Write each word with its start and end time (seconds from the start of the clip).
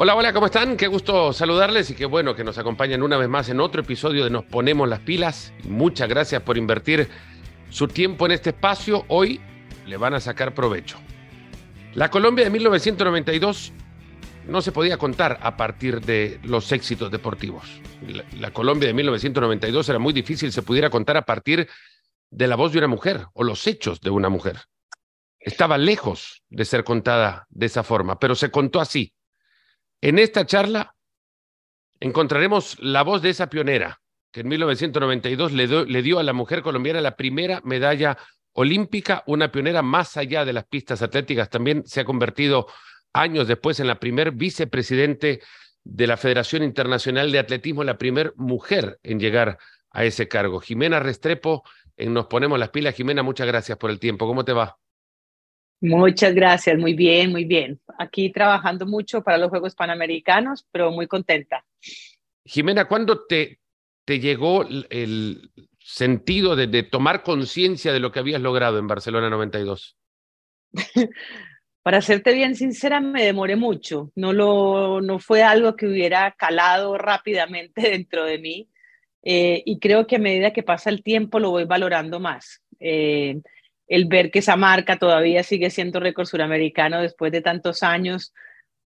Hola, 0.00 0.14
hola, 0.14 0.32
¿cómo 0.32 0.46
están? 0.46 0.76
Qué 0.76 0.86
gusto 0.86 1.32
saludarles 1.32 1.90
y 1.90 1.96
qué 1.96 2.06
bueno 2.06 2.36
que 2.36 2.44
nos 2.44 2.56
acompañan 2.56 3.02
una 3.02 3.16
vez 3.16 3.28
más 3.28 3.48
en 3.48 3.58
otro 3.58 3.80
episodio 3.80 4.22
de 4.22 4.30
Nos 4.30 4.44
Ponemos 4.44 4.88
las 4.88 5.00
Pilas. 5.00 5.52
Muchas 5.64 6.08
gracias 6.08 6.40
por 6.42 6.56
invertir 6.56 7.08
su 7.68 7.88
tiempo 7.88 8.24
en 8.24 8.30
este 8.30 8.50
espacio. 8.50 9.04
Hoy 9.08 9.40
le 9.86 9.96
van 9.96 10.14
a 10.14 10.20
sacar 10.20 10.54
provecho. 10.54 10.98
La 11.94 12.12
Colombia 12.12 12.44
de 12.44 12.50
1992 12.50 13.72
no 14.46 14.62
se 14.62 14.70
podía 14.70 14.98
contar 14.98 15.40
a 15.42 15.56
partir 15.56 16.00
de 16.00 16.38
los 16.44 16.70
éxitos 16.70 17.10
deportivos. 17.10 17.64
La, 18.06 18.24
la, 18.38 18.52
Colombia 18.52 18.86
de 18.86 18.94
1992 18.94 19.88
era 19.88 19.98
muy 19.98 20.12
difícil, 20.12 20.52
se 20.52 20.62
pudiera 20.62 20.90
contar 20.90 21.16
a 21.16 21.22
partir 21.22 21.68
de 22.30 22.46
la 22.46 22.54
voz 22.54 22.70
de 22.70 22.78
una 22.78 22.86
mujer 22.86 23.26
o 23.32 23.42
los 23.42 23.66
hechos 23.66 24.00
de 24.00 24.10
una 24.10 24.28
mujer. 24.28 24.60
Estaba 25.40 25.76
lejos 25.76 26.44
de 26.50 26.64
ser 26.64 26.84
contada 26.84 27.48
de 27.50 27.66
esa 27.66 27.82
forma, 27.82 28.20
pero 28.20 28.36
se 28.36 28.52
contó 28.52 28.80
así, 28.80 29.12
en 30.00 30.18
esta 30.18 30.46
charla 30.46 30.94
encontraremos 32.00 32.78
la 32.80 33.02
voz 33.02 33.22
de 33.22 33.30
esa 33.30 33.48
pionera 33.48 34.00
que 34.30 34.40
en 34.40 34.48
1992 34.48 35.52
le, 35.52 35.66
do, 35.66 35.84
le, 35.84 36.02
dio 36.02 36.18
a 36.18 36.22
la 36.22 36.32
mujer 36.32 36.62
colombiana 36.62 37.00
la 37.00 37.16
primera 37.16 37.60
medalla 37.64 38.18
olímpica, 38.52 39.22
una 39.26 39.50
pionera 39.50 39.82
más 39.82 40.16
allá 40.16 40.44
de 40.44 40.52
las 40.52 40.66
pistas 40.66 41.02
atléticas, 41.02 41.48
también 41.48 41.84
se 41.86 42.00
ha 42.00 42.04
convertido 42.04 42.66
años 43.12 43.48
después 43.48 43.80
en 43.80 43.86
la 43.86 43.98
primer 43.98 44.32
vicepresidente 44.32 45.40
de 45.84 46.06
la 46.06 46.16
Federación 46.16 46.62
Internacional 46.62 47.32
de 47.32 47.38
Atletismo, 47.38 47.84
la 47.84 47.98
primer 47.98 48.34
mujer 48.36 48.98
en 49.02 49.18
llegar 49.20 49.58
a 49.90 50.04
ese 50.04 50.28
cargo. 50.28 50.60
Jimena 50.60 51.00
Restrepo, 51.00 51.62
en 51.96 52.12
Nos 52.12 52.26
Ponemos 52.26 52.58
las 52.58 52.68
Pilas. 52.68 52.94
Jimena, 52.94 53.22
muchas 53.22 53.46
gracias 53.46 53.78
por 53.78 53.90
el 53.90 53.98
tiempo. 53.98 54.26
¿Cómo 54.26 54.44
te 54.44 54.52
va? 54.52 54.76
Muchas 55.80 56.34
gracias, 56.34 56.78
muy 56.78 56.94
bien, 56.94 57.30
muy 57.30 57.44
bien. 57.44 57.80
Aquí 57.98 58.30
trabajando 58.30 58.86
mucho 58.86 59.22
para 59.22 59.38
los 59.38 59.48
Juegos 59.48 59.74
Panamericanos, 59.74 60.66
pero 60.72 60.90
muy 60.90 61.06
contenta. 61.06 61.64
Jimena, 62.44 62.86
¿cuándo 62.86 63.26
te, 63.26 63.60
te 64.04 64.18
llegó 64.18 64.66
el 64.68 65.50
sentido 65.78 66.56
de, 66.56 66.66
de 66.66 66.82
tomar 66.82 67.22
conciencia 67.22 67.92
de 67.92 68.00
lo 68.00 68.10
que 68.10 68.18
habías 68.18 68.40
logrado 68.40 68.78
en 68.78 68.86
Barcelona 68.86 69.30
92? 69.30 69.96
para 71.88 72.02
serte 72.02 72.34
bien 72.34 72.54
sincera, 72.54 73.00
me 73.00 73.24
demoré 73.24 73.56
mucho. 73.56 74.12
No, 74.14 74.34
lo, 74.34 75.00
no 75.00 75.18
fue 75.18 75.42
algo 75.42 75.74
que 75.74 75.86
hubiera 75.86 76.32
calado 76.32 76.98
rápidamente 76.98 77.80
dentro 77.90 78.26
de 78.26 78.38
mí. 78.38 78.68
Eh, 79.22 79.62
y 79.64 79.78
creo 79.78 80.06
que 80.06 80.16
a 80.16 80.18
medida 80.18 80.52
que 80.52 80.62
pasa 80.62 80.90
el 80.90 81.02
tiempo 81.02 81.40
lo 81.40 81.50
voy 81.50 81.64
valorando 81.64 82.20
más. 82.20 82.62
Eh, 82.78 83.40
el 83.88 84.04
ver 84.04 84.30
que 84.30 84.40
esa 84.40 84.56
marca 84.56 84.98
todavía 84.98 85.42
sigue 85.42 85.70
siendo 85.70 85.98
récord 85.98 86.26
suramericano 86.26 87.00
después 87.00 87.32
de 87.32 87.40
tantos 87.40 87.82
años, 87.82 88.34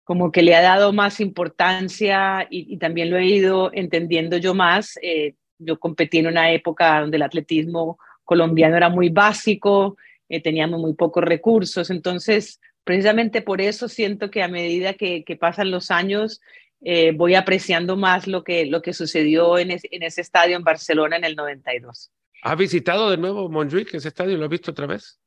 como 0.05 0.33
que 0.33 0.43
le 0.43 0.55
ha 0.55 0.63
dado 0.63 0.93
más 0.93 1.21
importancia 1.21 2.47
y, 2.51 2.77
también 2.79 3.11
lo 3.11 3.19
he 3.19 3.27
ido 3.27 3.71
entendiendo 3.73 4.37
yo 4.37 4.55
más. 4.55 4.99
Eh, 5.03 5.35
yo 5.59 5.79
competí 5.79 6.19
en 6.19 6.29
una 6.29 6.51
época 6.53 7.01
donde 7.01 7.17
el 7.17 7.23
atletismo 7.23 7.99
colombiano 8.25 8.77
era 8.77 8.89
muy 8.89 9.11
básico, 9.11 9.97
eh, 10.29 10.41
teníamos 10.41 10.81
muy 10.81 10.95
pocos 10.95 11.23
recursos, 11.23 11.91
entonces 11.91 12.61
precisamente 12.85 13.43
por 13.43 13.61
eso 13.61 13.89
siento 13.89 14.31
que 14.31 14.43
a 14.43 14.49
medida 14.49 14.95
que, 14.95 15.25
pasan 15.39 15.71
los 15.71 15.91
años 15.91 16.41
eh, 16.81 17.13
voy 17.13 17.35
apreciando 17.35 17.97
más 17.97 18.27
lo 18.27 18.43
que, 18.43 18.67
lo 18.67 18.83
que 18.83 18.93
sucedió 18.93 19.59
en 19.59 19.71
ese 19.71 20.21
estadio 20.21 20.57
en 20.57 20.65
Barcelona 20.65 21.17
en 21.17 21.25
el 21.25 21.37
92. 21.37 22.11
¿Has 22.43 22.59
visitado 22.59 23.09
de 23.09 23.17
nuevo 23.17 23.49
Montjuic, 23.49 23.95
ese 23.95 24.09
estadio? 24.09 24.37
¿Lo 24.37 24.45
has 24.45 24.51
visto 24.51 24.73
otra 24.73 24.87
vez? 24.87 25.21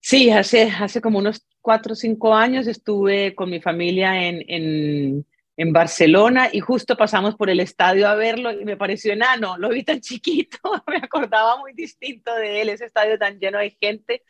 Sí, 0.00 0.30
hace, 0.30 0.70
hace 0.70 1.00
como 1.00 1.18
unos 1.18 1.44
cuatro 1.60 1.94
o 1.94 1.96
cinco 1.96 2.32
años 2.32 2.68
estuve 2.68 3.34
con 3.34 3.50
mi 3.50 3.60
familia 3.60 4.28
en, 4.28 4.44
en, 4.46 5.26
en, 5.56 5.72
Barcelona 5.72 6.48
y 6.52 6.60
justo 6.60 6.96
pasamos 6.96 7.34
por 7.34 7.50
el 7.50 7.58
estadio 7.58 8.06
a 8.06 8.14
verlo 8.14 8.52
y 8.52 8.64
me 8.64 8.76
pareció 8.76 9.12
enano, 9.12 9.58
lo 9.58 9.70
vi 9.70 9.82
tan 9.82 10.00
chiquito, 10.00 10.58
me 10.86 10.98
acordaba 10.98 11.58
muy 11.58 11.72
distinto 11.72 12.32
de 12.36 12.62
él, 12.62 12.68
ese 12.68 12.84
estadio 12.84 13.18
tan 13.18 13.40
lleno 13.40 13.58
de 13.58 13.76
gente. 13.80 14.22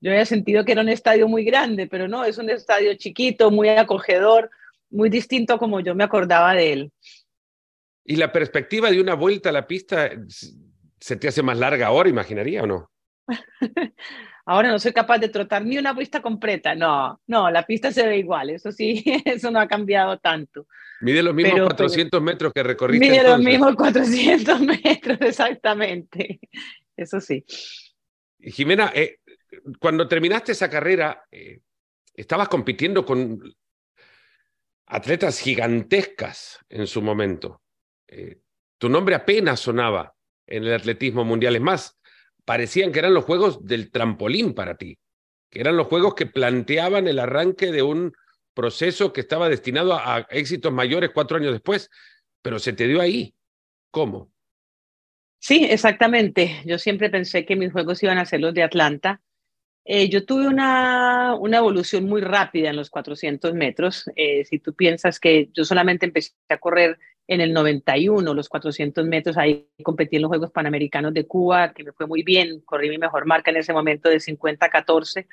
Yo 0.00 0.12
había 0.12 0.24
sentido 0.26 0.64
que 0.64 0.70
era 0.70 0.82
un 0.82 0.88
estadio 0.88 1.26
muy 1.26 1.44
grande, 1.44 1.88
pero 1.88 2.06
no, 2.06 2.24
es 2.24 2.38
un 2.38 2.50
estadio 2.50 2.94
chiquito, 2.94 3.50
muy 3.50 3.68
acogedor, 3.70 4.50
muy 4.90 5.10
distinto 5.10 5.54
a 5.54 5.58
como 5.58 5.80
yo 5.80 5.96
me 5.96 6.04
acordaba 6.04 6.54
de 6.54 6.72
él. 6.72 6.92
Y 8.04 8.14
la 8.14 8.30
perspectiva 8.30 8.92
de 8.92 9.00
una 9.00 9.14
vuelta 9.14 9.48
a 9.48 9.52
la 9.52 9.66
pista 9.66 10.12
se 11.00 11.16
te 11.16 11.28
hace 11.28 11.42
más 11.42 11.58
larga 11.58 11.86
ahora, 11.86 12.08
imaginaría 12.08 12.62
o 12.62 12.66
no? 12.66 12.90
ahora 14.46 14.70
no 14.70 14.78
soy 14.78 14.92
capaz 14.92 15.18
de 15.18 15.28
trotar 15.28 15.64
ni 15.64 15.76
una 15.78 15.94
pista 15.94 16.22
completa. 16.22 16.74
No, 16.74 17.20
no, 17.26 17.50
la 17.50 17.66
pista 17.66 17.92
se 17.92 18.06
ve 18.06 18.18
igual, 18.18 18.50
eso 18.50 18.72
sí, 18.72 19.04
eso 19.24 19.50
no 19.50 19.60
ha 19.60 19.68
cambiado 19.68 20.18
tanto. 20.18 20.66
Mide 21.00 21.22
los 21.22 21.34
mismos 21.34 21.54
pero, 21.54 21.66
400 21.66 22.10
pero, 22.10 22.20
metros 22.22 22.52
que 22.52 22.62
recorriste. 22.62 23.06
Mide 23.06 23.18
entonces. 23.18 23.38
los 23.38 23.46
mismos 23.46 23.76
400 23.76 24.60
metros, 24.84 25.18
exactamente. 25.20 26.40
Eso 26.96 27.20
sí. 27.20 27.44
Jimena, 28.40 28.90
eh, 28.94 29.20
cuando 29.78 30.08
terminaste 30.08 30.52
esa 30.52 30.68
carrera, 30.68 31.24
eh, 31.30 31.60
estabas 32.14 32.48
compitiendo 32.48 33.04
con 33.04 33.40
atletas 34.86 35.38
gigantescas 35.40 36.58
en 36.68 36.86
su 36.86 37.02
momento. 37.02 37.62
Eh, 38.06 38.40
tu 38.78 38.88
nombre 38.88 39.14
apenas 39.14 39.60
sonaba 39.60 40.14
en 40.48 40.64
el 40.64 40.74
atletismo 40.74 41.24
mundial. 41.24 41.56
Es 41.56 41.62
más, 41.62 41.98
parecían 42.44 42.92
que 42.92 42.98
eran 42.98 43.14
los 43.14 43.24
juegos 43.24 43.64
del 43.64 43.90
trampolín 43.90 44.54
para 44.54 44.76
ti, 44.76 44.98
que 45.50 45.60
eran 45.60 45.76
los 45.76 45.86
juegos 45.86 46.14
que 46.14 46.26
planteaban 46.26 47.08
el 47.08 47.18
arranque 47.18 47.72
de 47.72 47.82
un 47.82 48.12
proceso 48.54 49.12
que 49.12 49.20
estaba 49.20 49.48
destinado 49.48 49.94
a, 49.94 50.16
a 50.16 50.18
éxitos 50.30 50.72
mayores 50.72 51.10
cuatro 51.14 51.36
años 51.36 51.52
después, 51.52 51.90
pero 52.42 52.58
se 52.58 52.72
te 52.72 52.86
dio 52.86 53.00
ahí. 53.00 53.34
¿Cómo? 53.90 54.30
Sí, 55.38 55.64
exactamente. 55.64 56.62
Yo 56.64 56.78
siempre 56.78 57.10
pensé 57.10 57.46
que 57.46 57.56
mis 57.56 57.72
juegos 57.72 58.02
iban 58.02 58.18
a 58.18 58.26
ser 58.26 58.40
los 58.40 58.54
de 58.54 58.62
Atlanta. 58.62 59.22
Eh, 59.84 60.08
yo 60.10 60.26
tuve 60.26 60.46
una, 60.48 61.34
una, 61.34 61.58
evolución 61.58 62.04
muy 62.04 62.20
rápida 62.20 62.70
en 62.70 62.76
los 62.76 62.90
400 62.90 63.54
metros. 63.54 64.10
Eh, 64.16 64.44
si 64.44 64.58
tú 64.58 64.74
piensas 64.74 65.18
que 65.18 65.48
yo 65.54 65.64
solamente 65.64 66.06
empecé 66.06 66.32
a 66.48 66.58
correr 66.58 66.98
en 67.28 67.42
el 67.42 67.52
91, 67.52 68.32
los 68.32 68.48
400 68.48 69.04
metros, 69.04 69.36
ahí 69.36 69.68
competí 69.82 70.16
en 70.16 70.22
los 70.22 70.30
Juegos 70.30 70.50
Panamericanos 70.50 71.12
de 71.12 71.26
Cuba, 71.26 71.74
que 71.74 71.84
me 71.84 71.92
fue 71.92 72.06
muy 72.06 72.22
bien, 72.22 72.62
corrí 72.62 72.88
mi 72.88 72.96
mejor 72.96 73.26
marca 73.26 73.50
en 73.50 73.58
ese 73.58 73.74
momento 73.74 74.08
de 74.08 74.16
50-14, 74.16 75.26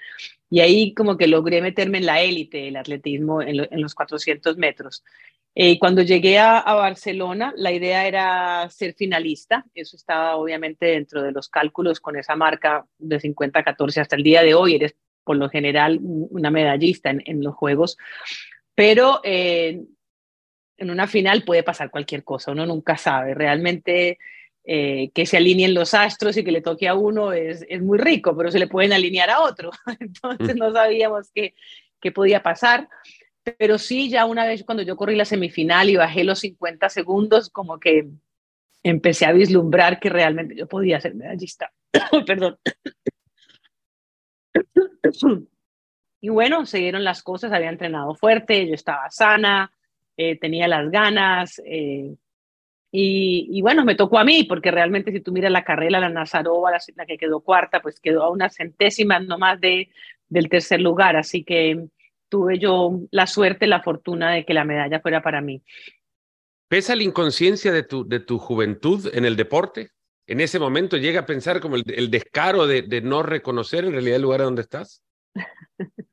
y 0.49 0.59
ahí 0.59 0.93
como 0.93 1.15
que 1.17 1.27
logré 1.27 1.61
meterme 1.61 1.99
en 1.99 2.05
la 2.05 2.21
élite 2.21 2.57
del 2.57 2.75
atletismo 2.75 3.41
en, 3.41 3.57
lo, 3.57 3.63
en, 3.71 3.81
los 3.81 3.95
400 3.95 4.57
metros. 4.57 5.05
Eh, 5.55 5.79
cuando 5.79 6.01
llegué 6.01 6.37
a, 6.37 6.59
a, 6.59 6.75
Barcelona, 6.75 7.53
la 7.55 7.71
idea 7.71 8.05
era 8.05 8.69
ser 8.69 8.93
finalista, 8.93 9.65
eso 9.73 9.95
estaba 9.95 10.35
obviamente 10.35 10.87
dentro 10.87 11.23
de 11.23 11.31
los 11.31 11.47
cálculos 11.47 12.01
con 12.01 12.17
esa 12.17 12.35
marca 12.35 12.85
de 12.97 13.21
50-14 13.21 14.01
hasta 14.01 14.17
el 14.17 14.23
día 14.23 14.43
de 14.43 14.53
hoy, 14.53 14.75
eres 14.75 14.95
por 15.23 15.37
lo 15.37 15.49
general 15.49 15.99
una 16.01 16.51
medallista 16.51 17.09
en, 17.09 17.23
en 17.25 17.41
los 17.41 17.55
Juegos, 17.55 17.97
pero 18.75 19.21
eh, 19.23 19.81
en 20.77 20.91
una 20.91 21.07
final 21.07 21.43
puede 21.43 21.63
pasar 21.63 21.89
cualquier 21.89 22.23
cosa, 22.23 22.51
uno 22.51 22.65
nunca 22.65 22.97
sabe. 22.97 23.33
Realmente 23.33 24.17
eh, 24.63 25.11
que 25.13 25.25
se 25.25 25.37
alineen 25.37 25.73
los 25.73 25.93
astros 25.93 26.35
y 26.37 26.43
que 26.43 26.51
le 26.51 26.61
toque 26.61 26.87
a 26.87 26.95
uno 26.95 27.33
es, 27.33 27.65
es, 27.69 27.81
muy 27.81 27.97
rico, 27.97 28.35
pero 28.35 28.51
se 28.51 28.59
le 28.59 28.67
pueden 28.67 28.93
alinear 28.93 29.29
a 29.29 29.41
otro. 29.41 29.71
Entonces 29.99 30.55
no 30.55 30.73
sabíamos 30.73 31.29
qué, 31.33 31.53
qué 32.01 32.11
podía 32.11 32.41
pasar. 32.41 32.89
Pero 33.57 33.77
sí, 33.77 34.09
ya 34.09 34.25
una 34.25 34.45
vez 34.45 34.63
cuando 34.63 34.81
yo 34.81 34.95
corrí 34.95 35.15
la 35.15 35.25
semifinal 35.25 35.89
y 35.89 35.97
bajé 35.97 36.23
los 36.23 36.39
50 36.39 36.89
segundos, 36.89 37.49
como 37.49 37.79
que 37.79 38.09
empecé 38.81 39.25
a 39.25 39.33
vislumbrar 39.33 39.99
que 39.99 40.09
realmente 40.09 40.55
yo 40.55 40.67
podía 40.67 40.99
ser 40.99 41.13
medallista. 41.13 41.71
Perdón. 42.25 42.57
y 46.21 46.29
bueno, 46.29 46.65
siguieron 46.65 47.03
las 47.03 47.21
cosas, 47.21 47.51
había 47.51 47.69
entrenado 47.69 48.15
fuerte, 48.15 48.67
yo 48.67 48.73
estaba 48.73 49.11
sana, 49.11 49.71
eh, 50.17 50.37
tenía 50.39 50.67
las 50.67 50.89
ganas. 50.91 51.61
Eh, 51.65 52.15
y, 52.91 53.47
y, 53.51 53.61
bueno, 53.61 53.83
me 53.83 53.95
tocó 53.95 54.19
a 54.19 54.23
mí, 54.23 54.45
porque 54.45 54.71
realmente 54.71 55.11
si 55.11 55.19
tú 55.19 55.31
miras 55.31 55.51
la 55.51 55.65
carrera, 55.65 55.99
la 55.99 56.09
Nazarova, 56.09 56.71
la, 56.71 56.79
la 56.95 57.05
que 57.05 57.17
quedó 57.17 57.41
cuarta, 57.41 57.81
pues 57.81 57.99
quedó 57.99 58.23
a 58.23 58.29
unas 58.29 58.55
centésimas 58.55 59.25
nomás 59.25 59.59
de, 59.59 59.89
del 60.29 60.49
tercer 60.49 60.79
lugar. 60.81 61.15
Así 61.17 61.43
que 61.43 61.87
tuve 62.29 62.57
yo 62.57 63.01
la 63.11 63.27
suerte, 63.27 63.67
la 63.67 63.81
fortuna 63.81 64.31
de 64.31 64.45
que 64.45 64.53
la 64.53 64.63
medalla 64.63 65.01
fuera 65.01 65.21
para 65.21 65.41
mí. 65.41 65.61
¿Pesa 66.67 66.95
la 66.95 67.03
inconsciencia 67.03 67.71
de 67.71 67.83
tu, 67.83 68.07
de 68.07 68.19
tu 68.19 68.39
juventud 68.39 69.09
en 69.13 69.25
el 69.25 69.35
deporte? 69.35 69.89
¿En 70.27 70.41
ese 70.41 70.57
momento 70.57 70.97
llega 70.97 71.21
a 71.21 71.25
pensar 71.25 71.59
como 71.59 71.75
el, 71.75 71.83
el 71.87 72.09
descaro 72.09 72.65
de, 72.65 72.81
de 72.81 73.01
no 73.01 73.21
reconocer 73.21 73.85
en 73.85 73.91
realidad 73.91 74.15
el 74.15 74.21
lugar 74.23 74.41
donde 74.41 74.63
estás? 74.63 75.03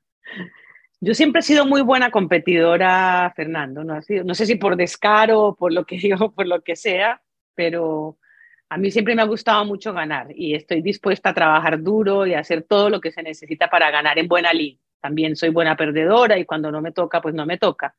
Yo 1.04 1.14
siempre 1.14 1.40
he 1.40 1.42
sido 1.42 1.66
muy 1.66 1.82
buena 1.82 2.12
competidora, 2.12 3.32
Fernando. 3.34 3.82
No, 3.82 3.98
no 4.24 4.34
sé 4.36 4.46
si 4.46 4.54
por 4.54 4.76
descaro, 4.76 5.56
por 5.58 5.72
lo 5.72 5.84
que 5.84 5.96
digo, 5.98 6.30
por 6.30 6.46
lo 6.46 6.62
que 6.62 6.76
sea, 6.76 7.20
pero 7.56 8.18
a 8.68 8.78
mí 8.78 8.88
siempre 8.92 9.16
me 9.16 9.22
ha 9.22 9.24
gustado 9.24 9.64
mucho 9.64 9.92
ganar 9.92 10.28
y 10.32 10.54
estoy 10.54 10.80
dispuesta 10.80 11.30
a 11.30 11.34
trabajar 11.34 11.82
duro 11.82 12.24
y 12.24 12.34
a 12.34 12.38
hacer 12.38 12.62
todo 12.62 12.88
lo 12.88 13.00
que 13.00 13.10
se 13.10 13.24
necesita 13.24 13.68
para 13.68 13.90
ganar 13.90 14.16
en 14.20 14.28
buena 14.28 14.52
línea. 14.52 14.78
También 15.00 15.34
soy 15.34 15.48
buena 15.48 15.76
perdedora 15.76 16.38
y 16.38 16.44
cuando 16.44 16.70
no 16.70 16.80
me 16.80 16.92
toca, 16.92 17.20
pues 17.20 17.34
no 17.34 17.46
me 17.46 17.58
toca. 17.58 17.96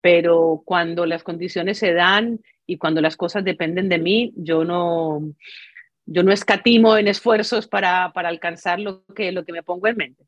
pero 0.00 0.62
cuando 0.64 1.06
las 1.06 1.24
condiciones 1.24 1.78
se 1.78 1.92
dan 1.92 2.40
y 2.66 2.78
cuando 2.78 3.00
las 3.00 3.16
cosas 3.16 3.44
dependen 3.44 3.88
de 3.88 3.98
mí, 3.98 4.32
yo 4.36 4.64
no, 4.64 5.22
yo 6.06 6.22
no 6.22 6.30
escatimo 6.32 6.96
en 6.96 7.08
esfuerzos 7.08 7.66
para, 7.66 8.12
para 8.12 8.28
alcanzar 8.28 8.78
lo 8.78 9.04
que, 9.06 9.32
lo 9.32 9.44
que 9.44 9.52
me 9.52 9.64
pongo 9.64 9.88
en 9.88 9.96
mente. 9.96 10.24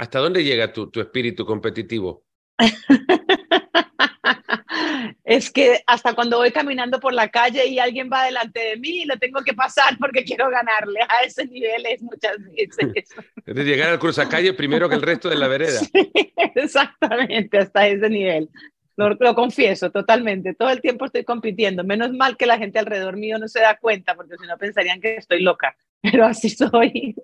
¿Hasta 0.00 0.18
dónde 0.18 0.42
llega 0.42 0.72
tu, 0.72 0.90
tu 0.90 1.02
espíritu 1.02 1.44
competitivo? 1.44 2.24
es 5.24 5.50
que 5.50 5.82
hasta 5.86 6.14
cuando 6.14 6.38
voy 6.38 6.52
caminando 6.52 6.98
por 6.98 7.12
la 7.12 7.28
calle 7.28 7.66
y 7.66 7.78
alguien 7.78 8.08
va 8.10 8.24
delante 8.24 8.60
de 8.60 8.76
mí, 8.78 9.04
lo 9.04 9.18
tengo 9.18 9.42
que 9.42 9.52
pasar 9.52 9.98
porque 9.98 10.24
quiero 10.24 10.48
ganarle. 10.48 11.00
A 11.02 11.26
ese 11.26 11.44
nivel 11.44 11.84
es 11.84 12.00
muchas 12.00 12.38
veces. 12.38 13.14
Es 13.44 13.54
de 13.54 13.62
llegar 13.62 13.90
al 13.90 14.28
calle 14.30 14.54
primero 14.54 14.88
que 14.88 14.94
el 14.94 15.02
resto 15.02 15.28
de 15.28 15.36
la 15.36 15.48
vereda. 15.48 15.82
exactamente, 16.54 17.58
hasta 17.58 17.86
ese 17.86 18.08
nivel. 18.08 18.48
Lo, 18.96 19.10
lo, 19.10 19.34
confieso 19.34 19.90
totalmente. 19.90 20.54
Todo 20.54 20.70
el 20.70 20.80
tiempo 20.80 21.04
estoy 21.04 21.24
compitiendo. 21.24 21.84
Menos 21.84 22.12
mal 22.12 22.38
que 22.38 22.46
la 22.46 22.56
gente 22.56 22.78
alrededor 22.78 23.18
mío 23.18 23.38
no 23.38 23.48
se 23.48 23.60
da 23.60 23.76
cuenta, 23.76 24.14
porque 24.14 24.36
si 24.40 24.46
no 24.46 24.56
pensarían 24.56 24.98
que 24.98 25.16
estoy 25.16 25.42
loca. 25.42 25.76
Pero 26.00 26.24
así 26.24 26.48
soy. 26.48 27.14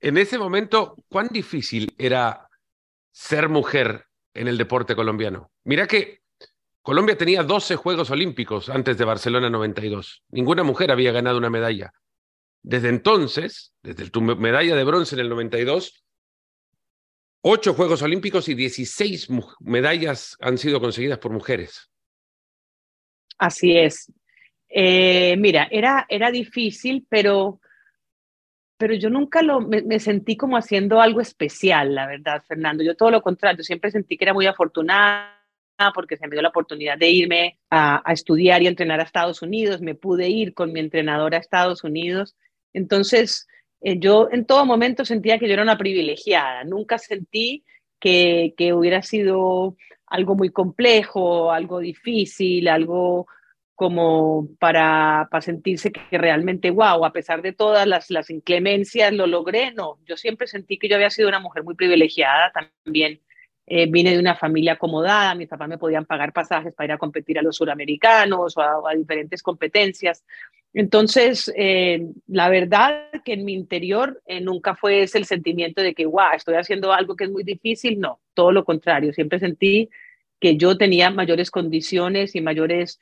En 0.00 0.16
ese 0.16 0.38
momento, 0.38 0.96
¿cuán 1.08 1.28
difícil 1.28 1.94
era 1.98 2.48
ser 3.10 3.48
mujer 3.48 4.06
en 4.34 4.48
el 4.48 4.56
deporte 4.56 4.94
colombiano? 4.94 5.50
Mira 5.64 5.86
que 5.86 6.20
Colombia 6.82 7.18
tenía 7.18 7.42
12 7.42 7.76
Juegos 7.76 8.10
Olímpicos 8.10 8.68
antes 8.68 8.96
de 8.96 9.04
Barcelona 9.04 9.50
92. 9.50 10.22
Ninguna 10.30 10.62
mujer 10.62 10.90
había 10.90 11.12
ganado 11.12 11.36
una 11.38 11.50
medalla. 11.50 11.92
Desde 12.62 12.88
entonces, 12.88 13.74
desde 13.82 14.08
tu 14.10 14.20
medalla 14.20 14.74
de 14.74 14.84
bronce 14.84 15.14
en 15.14 15.20
el 15.20 15.28
92, 15.28 16.04
ocho 17.42 17.74
Juegos 17.74 18.02
Olímpicos 18.02 18.48
y 18.48 18.54
16 18.54 19.28
medallas 19.60 20.36
han 20.40 20.58
sido 20.58 20.80
conseguidas 20.80 21.18
por 21.18 21.32
mujeres. 21.32 21.90
Así 23.38 23.76
es. 23.76 24.12
Eh, 24.68 25.36
mira, 25.38 25.68
era, 25.70 26.06
era 26.08 26.30
difícil, 26.30 27.06
pero, 27.08 27.60
pero 28.78 28.94
yo 28.94 29.10
nunca 29.10 29.42
lo, 29.42 29.60
me, 29.60 29.98
sentí 29.98 30.36
como 30.36 30.56
haciendo 30.56 31.00
algo 31.00 31.20
especial, 31.20 31.94
la 31.96 32.06
verdad, 32.06 32.42
Fernando. 32.46 32.84
Yo 32.84 32.94
todo 32.96 33.10
lo 33.10 33.22
contrario, 33.22 33.64
siempre 33.64 33.90
sentí 33.90 34.16
que 34.16 34.24
era 34.24 34.32
muy 34.32 34.46
afortunada 34.46 35.34
porque 35.94 36.16
se 36.16 36.26
me 36.26 36.34
dio 36.34 36.42
la 36.42 36.48
oportunidad 36.48 36.96
de 36.96 37.10
irme 37.10 37.58
a, 37.70 38.02
estudiar 38.12 38.62
y 38.62 38.68
entrenar 38.68 39.00
a 39.00 39.04
Estados 39.04 39.42
Unidos, 39.42 39.80
me 39.80 39.94
pude 39.94 40.28
ir 40.28 40.54
con 40.54 40.72
mi 40.72 40.80
entrenador 40.80 41.34
a 41.34 41.38
Estados 41.38 41.82
Unidos. 41.84 42.36
Entonces, 42.72 43.48
eh, 43.80 43.98
yo 43.98 44.28
en 44.30 44.44
todo 44.44 44.64
momento 44.64 45.04
sentía 45.04 45.38
que 45.38 45.48
yo 45.48 45.54
era 45.54 45.62
una 45.62 45.78
privilegiada, 45.78 46.62
nunca 46.64 46.98
sentí 46.98 47.64
que 48.00 48.72
hubiera 48.74 49.02
sido 49.02 49.76
algo 50.06 50.36
muy 50.36 50.50
complejo, 50.50 51.50
algo 51.50 51.80
difícil, 51.80 52.68
algo 52.68 53.26
como 53.78 54.48
para, 54.58 55.28
para 55.30 55.40
sentirse 55.40 55.92
que 55.92 56.18
realmente, 56.18 56.72
wow, 56.72 57.04
a 57.04 57.12
pesar 57.12 57.42
de 57.42 57.52
todas 57.52 57.86
las, 57.86 58.10
las 58.10 58.28
inclemencias, 58.28 59.12
lo 59.12 59.28
logré. 59.28 59.72
No, 59.72 60.00
yo 60.04 60.16
siempre 60.16 60.48
sentí 60.48 60.78
que 60.78 60.88
yo 60.88 60.96
había 60.96 61.10
sido 61.10 61.28
una 61.28 61.38
mujer 61.38 61.62
muy 61.62 61.76
privilegiada 61.76 62.50
también 62.50 63.20
eh, 63.68 63.86
vine 63.88 64.10
de 64.10 64.18
una 64.18 64.34
familia 64.34 64.72
acomodada, 64.72 65.36
mis 65.36 65.46
papás 65.46 65.68
me 65.68 65.78
podían 65.78 66.06
pagar 66.06 66.32
pasajes 66.32 66.74
para 66.74 66.86
ir 66.86 66.92
a 66.92 66.98
competir 66.98 67.38
a 67.38 67.42
los 67.42 67.54
suramericanos 67.54 68.56
o 68.56 68.88
a, 68.88 68.94
diferentes 68.96 69.44
competencias. 69.44 70.24
Entonces, 70.74 71.52
eh, 71.54 72.04
la 72.26 72.48
verdad 72.48 73.10
que 73.24 73.34
en 73.34 73.44
mi 73.44 73.52
interior 73.52 74.20
eh, 74.26 74.40
nunca 74.40 74.74
fue 74.74 75.02
ese 75.02 75.18
el 75.18 75.24
sentimiento 75.24 75.82
de 75.82 75.94
que, 75.94 76.04
wow, 76.04 76.32
estoy 76.34 76.56
haciendo 76.56 76.92
algo 76.92 77.14
que 77.14 77.24
es 77.24 77.30
muy 77.30 77.44
difícil. 77.44 78.00
No, 78.00 78.18
todo 78.34 78.50
lo 78.50 78.64
contrario. 78.64 79.12
Siempre 79.12 79.38
sentí 79.38 79.88
que 80.40 80.56
yo 80.56 80.76
tenía 80.76 81.10
mayores 81.10 81.50
condiciones 81.52 82.34
y 82.34 82.40
mayores 82.40 82.98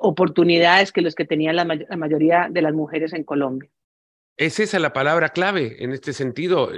oportunidades 0.00 0.92
que 0.92 1.00
los 1.00 1.14
que 1.14 1.24
tenían 1.24 1.56
la 1.56 1.64
mayoría 1.64 2.48
de 2.50 2.62
las 2.62 2.74
mujeres 2.74 3.12
en 3.12 3.24
Colombia. 3.24 3.70
¿Es 4.36 4.60
esa 4.60 4.78
la 4.78 4.92
palabra 4.92 5.30
clave 5.30 5.82
en 5.82 5.92
este 5.92 6.12
sentido? 6.12 6.70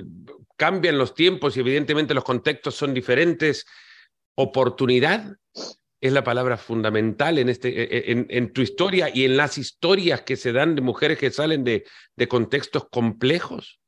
cambian 0.60 0.98
los 0.98 1.14
tiempos 1.14 1.56
y 1.56 1.60
evidentemente 1.60 2.12
los 2.12 2.22
contextos 2.22 2.74
son 2.74 2.92
diferentes. 2.92 3.64
Oportunidad 4.34 5.38
es 6.02 6.12
la 6.12 6.22
palabra 6.22 6.58
fundamental 6.58 7.38
en, 7.38 7.48
este, 7.48 7.68
e, 7.70 8.12
e, 8.12 8.26
en, 8.28 8.52
tu 8.52 8.60
historia 8.60 9.08
y 9.12 9.24
en 9.24 9.38
las 9.38 9.56
historias 9.56 10.20
que 10.20 10.36
se 10.36 10.52
dan 10.52 10.74
de 10.74 10.82
mujeres 10.82 11.16
que 11.16 11.30
salen 11.30 11.64
de 11.64 12.28
contextos 12.28 12.90
complejos. 12.90 13.79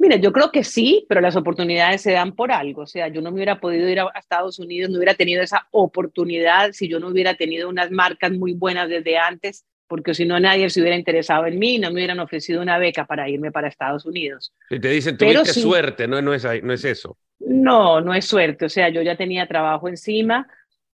Mira, 0.00 0.16
yo 0.16 0.32
creo 0.32 0.50
que 0.50 0.64
sí, 0.64 1.04
pero 1.10 1.20
las 1.20 1.36
oportunidades 1.36 2.00
se 2.00 2.12
dan 2.12 2.34
por 2.34 2.50
algo. 2.52 2.82
O 2.82 2.86
sea, 2.86 3.08
yo 3.08 3.20
no 3.20 3.30
me 3.30 3.34
hubiera 3.34 3.60
podido 3.60 3.86
ir 3.86 4.00
a 4.00 4.10
Estados 4.18 4.58
Unidos, 4.58 4.90
no 4.90 4.96
hubiera 4.96 5.12
tenido 5.12 5.42
esa 5.42 5.68
oportunidad 5.72 6.72
si 6.72 6.88
yo 6.88 6.98
no 6.98 7.08
hubiera 7.08 7.34
tenido 7.34 7.68
unas 7.68 7.90
marcas 7.90 8.32
muy 8.32 8.54
buenas 8.54 8.88
desde 8.88 9.18
antes 9.18 9.66
porque 9.86 10.14
si 10.14 10.24
no 10.24 10.38
nadie 10.38 10.70
se 10.70 10.80
hubiera 10.80 10.96
interesado 10.96 11.46
en 11.46 11.58
mí, 11.58 11.78
no 11.80 11.88
me 11.88 11.94
hubieran 11.94 12.20
ofrecido 12.20 12.62
una 12.62 12.78
beca 12.78 13.06
para 13.06 13.28
irme 13.28 13.50
para 13.50 13.66
Estados 13.66 14.06
Unidos. 14.06 14.54
Y 14.70 14.78
te 14.78 14.88
dicen, 14.88 15.18
tuviste 15.18 15.52
suerte, 15.52 16.06
¿no? 16.06 16.22
No, 16.22 16.32
es, 16.32 16.46
no 16.62 16.72
es 16.72 16.84
eso. 16.84 17.18
No, 17.40 18.00
no 18.00 18.14
es 18.14 18.24
suerte, 18.24 18.66
o 18.66 18.68
sea, 18.68 18.88
yo 18.88 19.02
ya 19.02 19.16
tenía 19.16 19.48
trabajo 19.48 19.88
encima, 19.88 20.46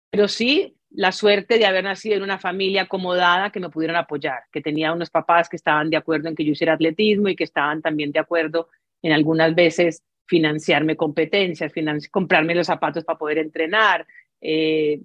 pero 0.09 0.29
sí 0.29 0.77
la 0.91 1.11
suerte 1.11 1.59
de 1.59 1.65
haber 1.65 1.83
nacido 1.83 2.15
en 2.15 2.23
una 2.23 2.39
familia 2.39 2.83
acomodada 2.83 3.51
que 3.51 3.59
me 3.59 3.69
pudieron 3.69 3.97
apoyar, 3.97 4.43
que 4.49 4.61
tenía 4.61 4.93
unos 4.93 5.09
papás 5.09 5.49
que 5.49 5.57
estaban 5.57 5.89
de 5.89 5.97
acuerdo 5.97 6.29
en 6.29 6.35
que 6.35 6.45
yo 6.45 6.53
hiciera 6.53 6.73
atletismo 6.73 7.27
y 7.27 7.35
que 7.35 7.43
estaban 7.43 7.81
también 7.81 8.13
de 8.13 8.19
acuerdo 8.19 8.69
en 9.05 9.11
algunas 9.11 9.53
veces 9.53 10.01
financiarme 10.25 10.95
competencias, 10.95 11.71
comprarme 12.09 12.55
los 12.55 12.65
zapatos 12.65 13.03
para 13.03 13.19
poder 13.19 13.37
entrenar, 13.37 14.07
eh, 14.41 14.99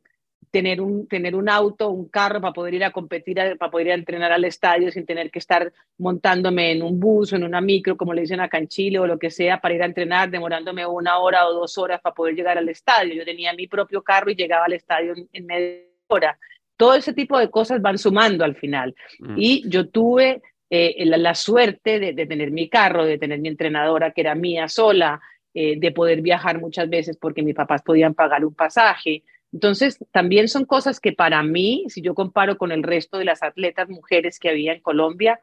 tener 0.50 0.80
un, 0.80 1.06
tener 1.06 1.36
un 1.36 1.50
auto, 1.50 1.90
un 1.90 2.08
carro 2.08 2.40
para 2.40 2.54
poder 2.54 2.72
ir 2.72 2.84
a 2.84 2.92
competir, 2.92 3.36
para 3.58 3.70
poder 3.70 3.88
ir 3.88 3.92
a 3.92 3.96
entrenar 3.96 4.32
al 4.32 4.46
estadio 4.46 4.90
sin 4.90 5.04
tener 5.04 5.30
que 5.30 5.38
estar 5.38 5.70
montándome 5.98 6.72
en 6.72 6.82
un 6.82 6.98
bus 6.98 7.34
o 7.34 7.36
en 7.36 7.44
una 7.44 7.60
micro, 7.60 7.98
como 7.98 8.14
le 8.14 8.22
dicen 8.22 8.40
acá 8.40 8.56
en 8.56 8.68
Chile 8.68 8.98
o 8.98 9.06
lo 9.06 9.18
que 9.18 9.30
sea, 9.30 9.60
para 9.60 9.74
ir 9.74 9.82
a 9.82 9.86
entrenar, 9.86 10.30
demorándome 10.30 10.86
una 10.86 11.18
hora 11.18 11.46
o 11.46 11.52
dos 11.52 11.76
horas 11.76 12.00
para 12.00 12.14
poder 12.14 12.34
llegar 12.34 12.56
al 12.56 12.70
estadio. 12.70 13.14
Yo 13.14 13.26
tenía 13.26 13.52
mi 13.52 13.66
propio 13.66 14.02
carro 14.02 14.30
y 14.30 14.34
llegaba 14.34 14.64
al 14.64 14.72
estadio 14.72 15.12
en, 15.30 15.44
media 15.46 15.82
hora. 16.06 16.38
Todo 16.78 16.94
ese 16.94 17.12
tipo 17.12 17.38
de 17.38 17.50
cosas 17.50 17.82
van 17.82 17.98
sumando 17.98 18.42
al 18.42 18.56
final. 18.56 18.96
Mm. 19.18 19.34
Y 19.36 19.68
yo 19.68 19.90
tuve 19.90 20.40
eh, 20.70 21.04
la, 21.04 21.34
suerte 21.34 21.98
de, 21.98 22.26
tener 22.26 22.50
mi 22.50 22.68
carro, 22.68 23.04
de 23.04 23.18
tener 23.18 23.40
mi 23.40 23.48
entrenadora 23.48 24.12
que 24.12 24.22
era 24.22 24.34
mía 24.34 24.68
sola, 24.68 25.20
eh, 25.52 25.78
de 25.78 25.90
poder 25.90 26.22
viajar 26.22 26.60
muchas 26.60 26.88
veces 26.88 27.16
porque 27.20 27.42
mis 27.42 27.54
papás 27.54 27.82
podían 27.82 28.14
pagar 28.14 28.44
un 28.44 28.54
pasaje, 28.54 29.24
entonces, 29.52 29.98
también 30.12 30.48
son 30.48 30.64
cosas 30.64 31.00
que 31.00 31.12
para 31.12 31.42
mí, 31.42 31.84
si 31.88 32.02
yo 32.02 32.14
comparo 32.14 32.56
con 32.56 32.70
el 32.70 32.82
resto 32.82 33.18
de 33.18 33.24
las 33.24 33.42
atletas 33.42 33.88
mujeres 33.88 34.38
que 34.38 34.48
había 34.48 34.72
en 34.72 34.80
Colombia, 34.80 35.40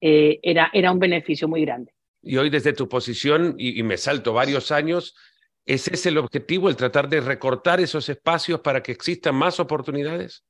eh, 0.00 0.40
era, 0.42 0.70
era 0.72 0.92
un 0.92 0.98
beneficio 0.98 1.46
muy 1.46 1.64
grande. 1.64 1.92
Y 2.22 2.36
hoy 2.36 2.48
desde 2.48 2.72
tu 2.72 2.88
posición, 2.88 3.54
y, 3.58 3.82
me 3.82 3.96
salto 3.96 4.32
varios 4.32 4.72
años, 4.72 5.14
¿ese 5.66 5.94
es 5.94 6.06
el 6.06 6.18
objetivo, 6.18 6.68
el 6.68 6.76
tratar 6.76 7.08
de 7.08 7.20
recortar 7.20 7.80
esos 7.80 8.08
espacios 8.08 8.60
para 8.60 8.82
que 8.82 8.92
existan 8.92 9.34
más 9.34 9.60
oportunidades? 9.60 10.44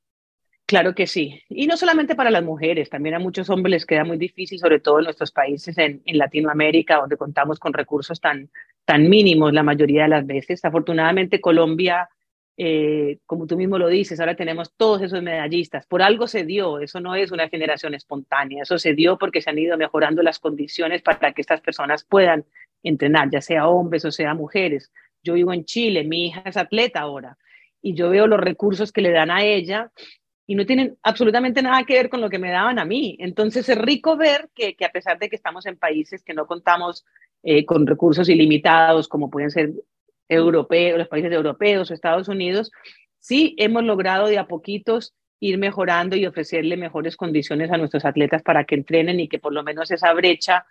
Claro 0.71 0.95
que 0.95 1.05
sí. 1.05 1.43
Y 1.49 1.67
no 1.67 1.75
solamente 1.75 2.15
para 2.15 2.31
las 2.31 2.45
mujeres, 2.45 2.89
también 2.89 3.15
a 3.15 3.19
muchos 3.19 3.49
hombres 3.49 3.71
les 3.71 3.85
queda 3.85 4.05
muy 4.05 4.15
difícil, 4.15 4.57
sobre 4.57 4.79
todo 4.79 4.99
en 4.99 5.03
nuestros 5.03 5.33
países 5.33 5.77
en, 5.77 6.01
Latinoamérica, 6.05 6.95
donde 6.95 7.17
contamos 7.17 7.59
con 7.59 7.73
recursos 7.73 8.21
tan, 8.21 8.49
tan 8.85 9.09
mínimos 9.09 9.51
la 9.51 9.63
mayoría 9.63 10.03
de 10.03 10.07
las 10.07 10.25
veces. 10.25 10.63
Afortunadamente, 10.63 11.41
Colombia 11.41 12.07
eh, 12.55 13.17
como 13.25 13.47
tú 13.47 13.57
mismo 13.57 13.77
lo 13.77 13.89
dices, 13.89 14.21
ahora 14.21 14.37
tenemos 14.37 14.71
todos 14.77 15.01
esos 15.01 15.21
medallistas. 15.21 15.85
Por 15.87 16.01
algo 16.01 16.25
se 16.25 16.45
dio, 16.45 16.79
eso 16.79 17.01
no 17.01 17.15
es 17.15 17.33
una 17.33 17.49
generación 17.49 17.93
espontánea, 17.93 18.63
eso 18.63 18.77
se 18.77 18.93
dio 18.93 19.17
porque 19.17 19.41
se 19.41 19.49
han 19.49 19.59
ido 19.59 19.77
mejorando 19.77 20.23
las 20.23 20.39
condiciones 20.39 21.01
para 21.01 21.33
que 21.33 21.41
estas 21.41 21.59
personas 21.59 22.05
puedan 22.05 22.45
entrenar, 22.81 23.29
ya 23.29 23.41
sea 23.41 23.67
hombres 23.67 24.05
o 24.05 24.11
sea 24.11 24.33
mujeres. 24.35 24.89
Yo 25.21 25.33
vivo 25.33 25.51
en 25.51 25.65
Chile, 25.65 26.05
mi 26.05 26.27
hija 26.27 26.43
es 26.45 26.55
atleta 26.55 27.01
ahora 27.01 27.37
y 27.81 27.93
yo 27.93 28.09
veo 28.09 28.27
los 28.27 28.39
recursos 28.39 28.93
que 28.93 29.01
le 29.01 29.11
dan 29.11 29.31
a 29.31 29.43
ella 29.43 29.91
y 30.51 30.55
no 30.55 30.65
tienen 30.65 30.97
absolutamente 31.01 31.61
nada 31.61 31.85
que 31.85 31.93
ver 31.93 32.09
con 32.09 32.19
lo 32.19 32.29
que 32.29 32.37
me 32.37 32.51
daban 32.51 32.77
a 32.77 32.83
mí. 32.83 33.15
Entonces 33.21 33.69
es 33.69 33.77
rico 33.77 34.17
ver 34.17 34.49
que, 34.53 34.75
que 34.75 34.83
a 34.83 34.91
pesar 34.91 35.17
de 35.17 35.29
que 35.29 35.37
estamos 35.37 35.65
en 35.65 35.77
países 35.77 36.23
que 36.23 36.33
no 36.33 36.45
contamos 36.45 37.05
eh, 37.41 37.65
con 37.65 37.87
recursos 37.87 38.27
ilimitados, 38.27 39.07
como 39.07 39.29
pueden 39.29 39.49
ser 39.49 39.71
europeos, 40.27 40.97
los 40.97 41.07
países 41.07 41.31
europeos, 41.31 41.89
Estados 41.89 42.27
Unidos, 42.27 42.69
sí 43.17 43.55
hemos 43.59 43.85
logrado 43.85 44.27
de 44.27 44.39
a 44.39 44.47
poquitos 44.47 45.13
ir 45.39 45.57
mejorando 45.57 46.17
y 46.17 46.25
ofrecerle 46.25 46.75
mejores 46.75 47.15
condiciones 47.15 47.71
a 47.71 47.77
nuestros 47.77 48.03
atletas 48.03 48.43
para 48.43 48.65
que 48.65 48.75
entrenen 48.75 49.21
y 49.21 49.29
que 49.29 49.39
por 49.39 49.53
lo 49.53 49.63
menos 49.63 49.89
esa 49.89 50.11
brecha 50.11 50.65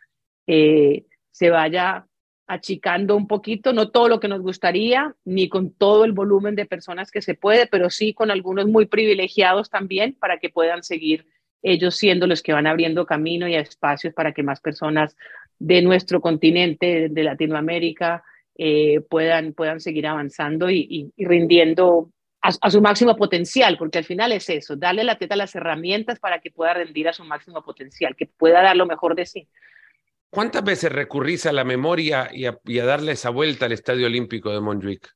eh, 0.46 1.06
se 1.30 1.49
vaya 1.49 2.04
achicando 2.50 3.14
un 3.14 3.28
poquito, 3.28 3.73
no 3.73 3.90
todo 3.90 4.09
lo 4.09 4.19
que 4.19 4.26
nos 4.26 4.42
gustaría, 4.42 5.14
ni 5.25 5.49
con 5.49 5.73
todo 5.73 6.04
el 6.04 6.11
volumen 6.11 6.57
de 6.57 6.66
personas 6.66 7.12
que 7.12 7.23
se 7.23 7.37
puede, 7.37 7.69
pero 7.69 7.90
sí 7.90 8.12
con 8.12 8.28
algunos 8.33 8.66
muy 8.66 8.87
privilegiados 8.87 9.71
también 9.71 10.16
para 10.19 10.38
que 10.38 10.50
puedan 10.50 10.83
seguir 10.83 11.26
ellos 11.62 11.95
siendo 11.95 12.26
los 12.26 12.42
que 12.42 12.52
van 12.52 12.66
abriendo 12.66 13.07
camino 13.07 13.47
y 13.47 13.54
espacios 13.54 14.12
para 14.14 14.33
que 14.33 14.42
más 14.42 14.61
personas 14.61 15.16
de 15.61 15.80
nuestro 15.80 16.21
continente, 16.21 17.09
de 17.09 17.23
Latinoamérica, 17.23 18.25
eh, 18.59 19.00
puedan, 19.09 19.52
puedan 19.52 19.78
seguir 19.78 20.09
avanzando 20.09 20.69
y, 20.71 21.12
rindiendo 21.19 22.11
a, 22.42 22.69
su 22.69 22.80
máximo 22.80 23.14
potencial, 23.14 23.76
porque 23.78 23.99
al 23.99 24.04
final 24.04 24.33
es 24.33 24.50
eso, 24.50 24.75
darle 24.75 25.02
a 25.02 25.04
la 25.04 25.12
atleta 25.12 25.37
las 25.37 25.54
herramientas 25.54 26.19
para 26.19 26.40
que 26.40 26.50
pueda 26.50 26.75
rendir 26.75 27.07
a 27.07 27.12
su 27.12 27.23
máximo 27.23 27.62
potencial, 27.62 28.16
que 28.16 28.26
pueda 28.26 28.61
dar 28.61 28.76
lo 28.76 28.87
mejor 28.87 29.14
de 29.14 29.26
sí. 29.26 29.47
¿Cuántas 30.30 30.62
veces 30.62 30.92
recurrís 30.92 31.44
a 31.46 31.52
la 31.52 31.64
memoria 31.64 32.30
y 32.32 32.46
a, 32.46 32.84
darle 32.84 33.12
esa 33.12 33.30
vuelta 33.30 33.66
al 33.66 33.72
Estadio 33.72 34.06
Olímpico 34.06 34.52
de 34.52 34.60
Montjuic? 34.60 35.12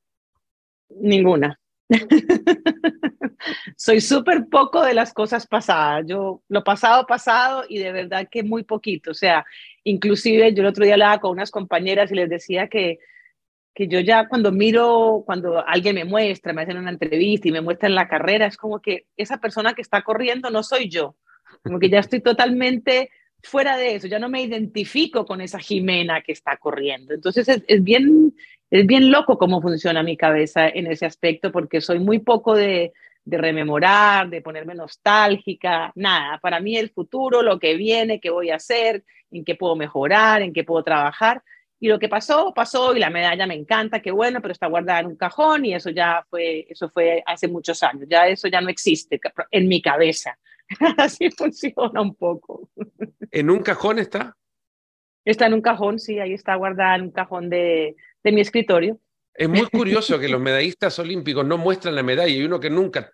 Ninguna. 0.89 1.59
Soy 3.77 4.01
súper 4.01 4.49
poco 4.51 4.83
de 4.83 4.93
las 4.93 5.13
cosas 5.13 5.47
pasadas. 5.47 6.05
Yo 6.09 6.43
lo 6.49 6.65
pasado, 6.65 7.07
pasado 7.07 7.63
y 7.69 7.79
de 7.79 7.93
verdad 7.93 8.27
que 8.29 8.43
muy 8.43 8.65
poquito. 8.65 9.13
O 9.13 9.15
sea, 9.15 9.47
inclusive 9.85 10.53
yo 10.53 10.63
el 10.63 10.69
otro 10.69 10.85
día 10.85 10.95
hablaba 10.95 11.21
con 11.21 11.31
unas 11.31 11.53
compañeras 11.53 12.11
y 12.11 12.17
les 12.17 12.29
decía 12.29 12.67
que, 12.67 12.99
que 13.73 13.87
yo 13.87 14.01
ya 14.01 14.27
cuando 14.27 14.51
miro, 14.51 15.23
cuando 15.25 15.65
alguien 15.65 15.95
me 15.95 16.05
muestra, 16.05 16.53
me 16.53 16.63
hacen 16.63 16.79
una 16.79 16.91
entrevista 16.91 17.47
y 17.47 17.53
me 17.53 17.61
muestran 17.61 17.95
la 17.95 18.09
carrera, 18.09 18.47
es 18.47 18.57
como 18.57 18.81
que 18.81 19.07
esa 19.17 19.39
persona 19.39 19.75
que 19.75 19.83
está 19.83 20.03
corriendo 20.03 20.51
no 20.51 20.65
soy 20.65 20.89
yo. 20.89 21.15
Como 21.63 21.79
que 21.79 21.89
ya 21.89 22.01
estoy 22.01 22.21
totalmente 22.21 23.11
fuera 23.45 23.77
de 23.77 23.97
eso, 23.97 24.07
ya 24.07 24.19
no 24.19 24.29
me 24.29 24.43
identifico 24.43 25.25
con 25.25 25.41
esa 25.41 25.59
Jimena 25.59 26.23
que 26.23 26.33
está 26.33 26.57
corriendo. 26.57 27.15
Entonces 27.15 27.49
es, 27.49 27.85
bien, 27.85 28.35
es 28.71 28.87
bien 28.87 29.11
loco 29.11 29.39
cómo 29.39 29.63
funciona 29.63 30.03
mi 30.03 30.17
cabeza 30.17 30.69
en 30.69 30.87
ese 30.87 31.07
aspecto, 31.07 31.53
porque 31.53 31.81
soy 31.81 31.99
muy 31.99 32.19
poco 32.19 32.55
de, 32.55 32.93
de 33.25 33.39
rememorar, 33.39 34.29
de 34.29 34.43
ponerme 34.43 34.75
nostálgica, 34.75 35.93
nada. 35.95 36.39
Para 36.39 36.61
mí 36.61 36.77
el 36.77 36.91
futuro, 36.91 37.43
lo 37.43 37.59
que 37.59 37.77
viene, 37.77 38.21
qué 38.21 38.31
voy 38.31 38.51
a 38.51 38.57
hacer, 38.57 39.05
en 39.31 39.45
qué 39.45 39.55
puedo 39.55 39.77
mejorar, 39.77 40.43
en 40.43 40.53
qué 40.53 40.65
puedo 40.65 40.83
trabajar. 40.83 41.43
Y 41.81 41.89
lo 41.89 41.99
que 41.99 42.09
pasó, 42.09 42.55
pasó 42.55 42.97
y 42.97 42.99
la 42.99 43.11
medalla 43.11 43.47
me 43.47 43.55
encanta, 43.55 44.01
qué 44.01 44.11
bueno, 44.11 44.41
pero 44.41 44.53
está 44.53 44.69
guardada 44.69 45.01
en 45.01 45.07
un 45.07 45.17
cajón 45.17 45.67
y 45.67 45.75
eso 45.75 45.91
ya 45.91 46.25
fue, 46.31 46.67
eso 46.71 46.89
fue 46.89 47.23
hace 47.27 47.47
muchos 47.47 47.83
años, 47.83 48.07
ya 48.09 48.27
eso 48.27 48.49
ya 48.49 48.61
no 48.61 48.71
existe 48.71 49.21
en 49.51 49.69
mi 49.69 49.83
cabeza. 49.83 50.39
Así 50.99 51.31
funciona 51.31 52.01
un 52.01 52.15
poco. 52.15 52.69
¿En 53.31 53.51
un 53.51 53.61
cajón 53.61 53.99
está? 53.99 54.37
Está 55.25 55.47
en 55.47 55.55
un 55.55 55.63
cajón, 55.63 55.99
sí, 55.99 56.19
ahí 56.19 56.35
está 56.35 56.55
guardada 56.55 56.97
en 56.97 57.03
un 57.03 57.11
cajón 57.11 57.49
de, 57.49 57.97
de 58.23 58.33
mi 58.33 58.41
escritorio. 58.41 58.99
Es 59.35 59.49
muy 59.49 59.67
curioso 59.67 60.19
que 60.19 60.29
los 60.29 60.41
medallistas 60.41 60.99
olímpicos 60.99 61.45
no 61.45 61.59
muestran 61.59 61.95
la 61.95 62.03
medalla 62.03 62.33
y 62.33 62.45
uno 62.45 62.61
que 62.61 62.71
nunca 62.71 63.11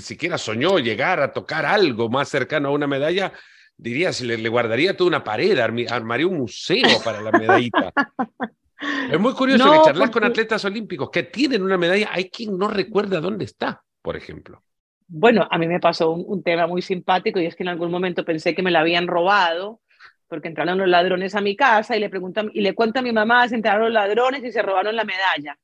siquiera 0.00 0.38
soñó 0.38 0.78
llegar 0.78 1.20
a 1.20 1.32
tocar 1.32 1.64
algo 1.64 2.08
más 2.08 2.28
cercano 2.28 2.68
a 2.68 2.72
una 2.72 2.86
medalla, 2.86 3.32
diría, 3.76 4.12
si 4.12 4.26
le, 4.26 4.48
guardaría 4.48 4.96
toda 4.96 5.08
una 5.08 5.24
pared, 5.24 5.58
armaría 5.58 6.26
un 6.26 6.38
museo 6.38 7.02
para 7.04 7.20
la 7.20 7.32
medallita. 7.32 7.92
es 9.10 9.18
muy 9.18 9.32
curioso 9.34 9.70
que 9.70 9.78
charlas 9.84 10.10
con 10.10 10.24
atletas 10.24 10.64
olímpicos 10.64 11.10
que 11.10 11.24
tienen 11.24 11.62
una 11.62 11.78
medalla, 11.78 12.10
hay 12.12 12.30
quien 12.30 12.56
no 12.58 12.68
recuerda 12.68 13.20
dónde 13.20 13.44
está, 13.44 13.82
por 14.02 14.16
ejemplo. 14.16 14.62
Bueno, 15.08 15.46
a 15.50 15.58
mí 15.58 15.68
me 15.68 15.80
pasó 15.80 16.10
un, 16.10 16.42
tema 16.42 16.66
muy 16.66 16.82
simpático 16.82 17.38
y 17.38 17.46
es 17.46 17.54
que 17.54 17.62
en 17.62 17.68
algún 17.68 17.90
momento 17.90 18.24
pensé 18.24 18.54
que 18.54 18.62
me 18.62 18.70
la 18.70 18.80
habían 18.80 19.06
robado 19.06 19.80
porque 20.28 20.48
entraron 20.48 20.78
los 20.78 20.88
ladrones 20.88 21.36
a 21.36 21.40
mi 21.40 21.54
casa 21.54 21.96
y 21.96 22.00
le 22.00 22.10
preguntan 22.10 22.50
y 22.52 22.60
le 22.60 22.74
cuento 22.74 22.98
a 22.98 23.02
mi 23.02 23.12
mamá, 23.12 23.48
se 23.48 23.54
entraron 23.54 23.84
los 23.84 23.92
ladrones 23.92 24.42
y 24.42 24.50
se 24.50 24.62
robaron 24.62 24.96
la 24.96 25.04
medalla. 25.04 25.56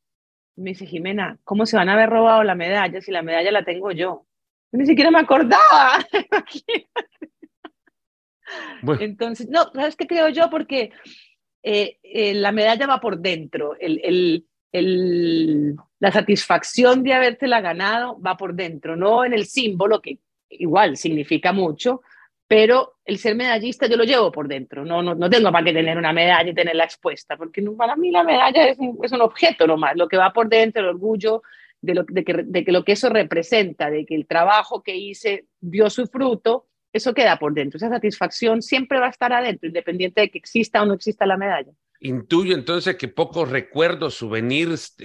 me 0.56 0.70
dice, 0.70 0.87
Jimena, 0.87 1.38
¿cómo 1.44 1.66
se 1.66 1.76
van 1.76 1.88
a 1.88 1.94
haber 1.94 2.11
robado 2.11 2.44
la 2.44 2.54
medalla 2.54 3.00
si 3.00 3.11
la 3.11 3.22
medalla 3.22 3.50
la 3.50 3.64
tengo 3.64 3.90
yo? 3.90 4.26
ni 4.72 4.87
siquiera 4.87 5.11
me 5.11 5.20
acordaba. 5.20 6.04
Entonces, 9.00 9.49
no, 9.49 9.70
¿sabes 9.72 9.96
qué 9.96 10.06
creo 10.06 10.28
yo? 10.30 10.50
Porque 10.50 10.92
eh, 11.62 11.99
eh, 12.02 12.34
la 12.34 12.52
medalla 12.52 12.87
va 12.87 13.00
por 13.00 13.18
dentro, 13.18 13.76
el, 13.78 14.00
el, 14.02 14.46
la 14.73 16.12
satisfacción 16.12 17.02
de 17.02 17.12
habértela 17.12 17.61
ganado 17.61 18.21
va 18.21 18.37
por 18.37 18.55
dentro, 18.55 18.97
no 18.97 19.25
en 19.25 19.35
el 19.35 19.45
símbolo, 19.45 20.00
que 20.00 20.19
igual 20.49 20.97
significa 20.97 21.52
mucho, 21.52 22.02
pero 22.47 22.97
el 23.05 23.19
ser 23.19 23.35
medallista 23.35 23.87
yo 23.87 23.97
lo 23.97 24.05
llevo 24.05 24.31
por 24.31 24.49
dentro, 24.49 24.85
no, 24.85 25.02
no, 25.02 25.14
no 25.14 25.31
tengo 25.31 25.50
para 25.52 25.64
qué 25.64 25.73
tener 25.73 25.97
una 25.97 26.12
medalla 26.12 26.50
y 26.50 26.55
tenerla 26.55 26.85
expuesta, 26.85 27.37
porque 27.37 27.62
para 27.62 27.97
mí 27.97 28.11
la 28.11 28.25
medalla 28.25 28.69
es 28.69 28.79
un, 28.79 28.99
es 29.02 29.12
un 29.12 29.23
objeto 29.23 29.67
nomás, 29.67 29.97
lo 29.97 30.09
que 30.09 30.17
va 30.17 30.33
por 30.33 30.49
dentro, 30.49 30.83
el 30.83 30.88
orgullo 30.88 31.43
de, 31.81 31.95
lo, 31.95 32.05
de, 32.05 32.25
que, 32.25 32.35
de 32.45 32.64
que 32.64 32.73
lo 32.73 32.85
que 32.85 32.93
eso 32.93 33.09
representa, 33.09 33.91
de 33.91 34.07
que 34.07 34.14
el 34.14 34.26
trabajo 34.26 34.83
que 34.83 34.97
hice 34.97 35.47
dio 35.61 35.91
su 35.91 36.07
fruto, 36.07 36.67
eso 36.93 37.14
queda 37.14 37.38
por 37.38 37.55
dentro, 37.55 37.79
esa 37.79 37.88
satisfacción 37.88 38.62
siempre 38.62 39.00
va 39.00 39.07
a 39.07 39.11
estar 39.11 39.33
adentro, 39.33 39.67
independiente 39.67 40.21
de 40.23 40.31
que 40.31 40.38
exista 40.38 40.83
o 40.83 40.87
no 40.87 40.95
exista 40.95 41.26
la 41.26 41.37
medalla. 41.37 41.73
Intuyo 42.04 42.54
entonces 42.54 42.97
que 42.97 43.09
pocos 43.09 43.49
recuerdos, 43.49 44.14
souvenirs, 44.14 44.97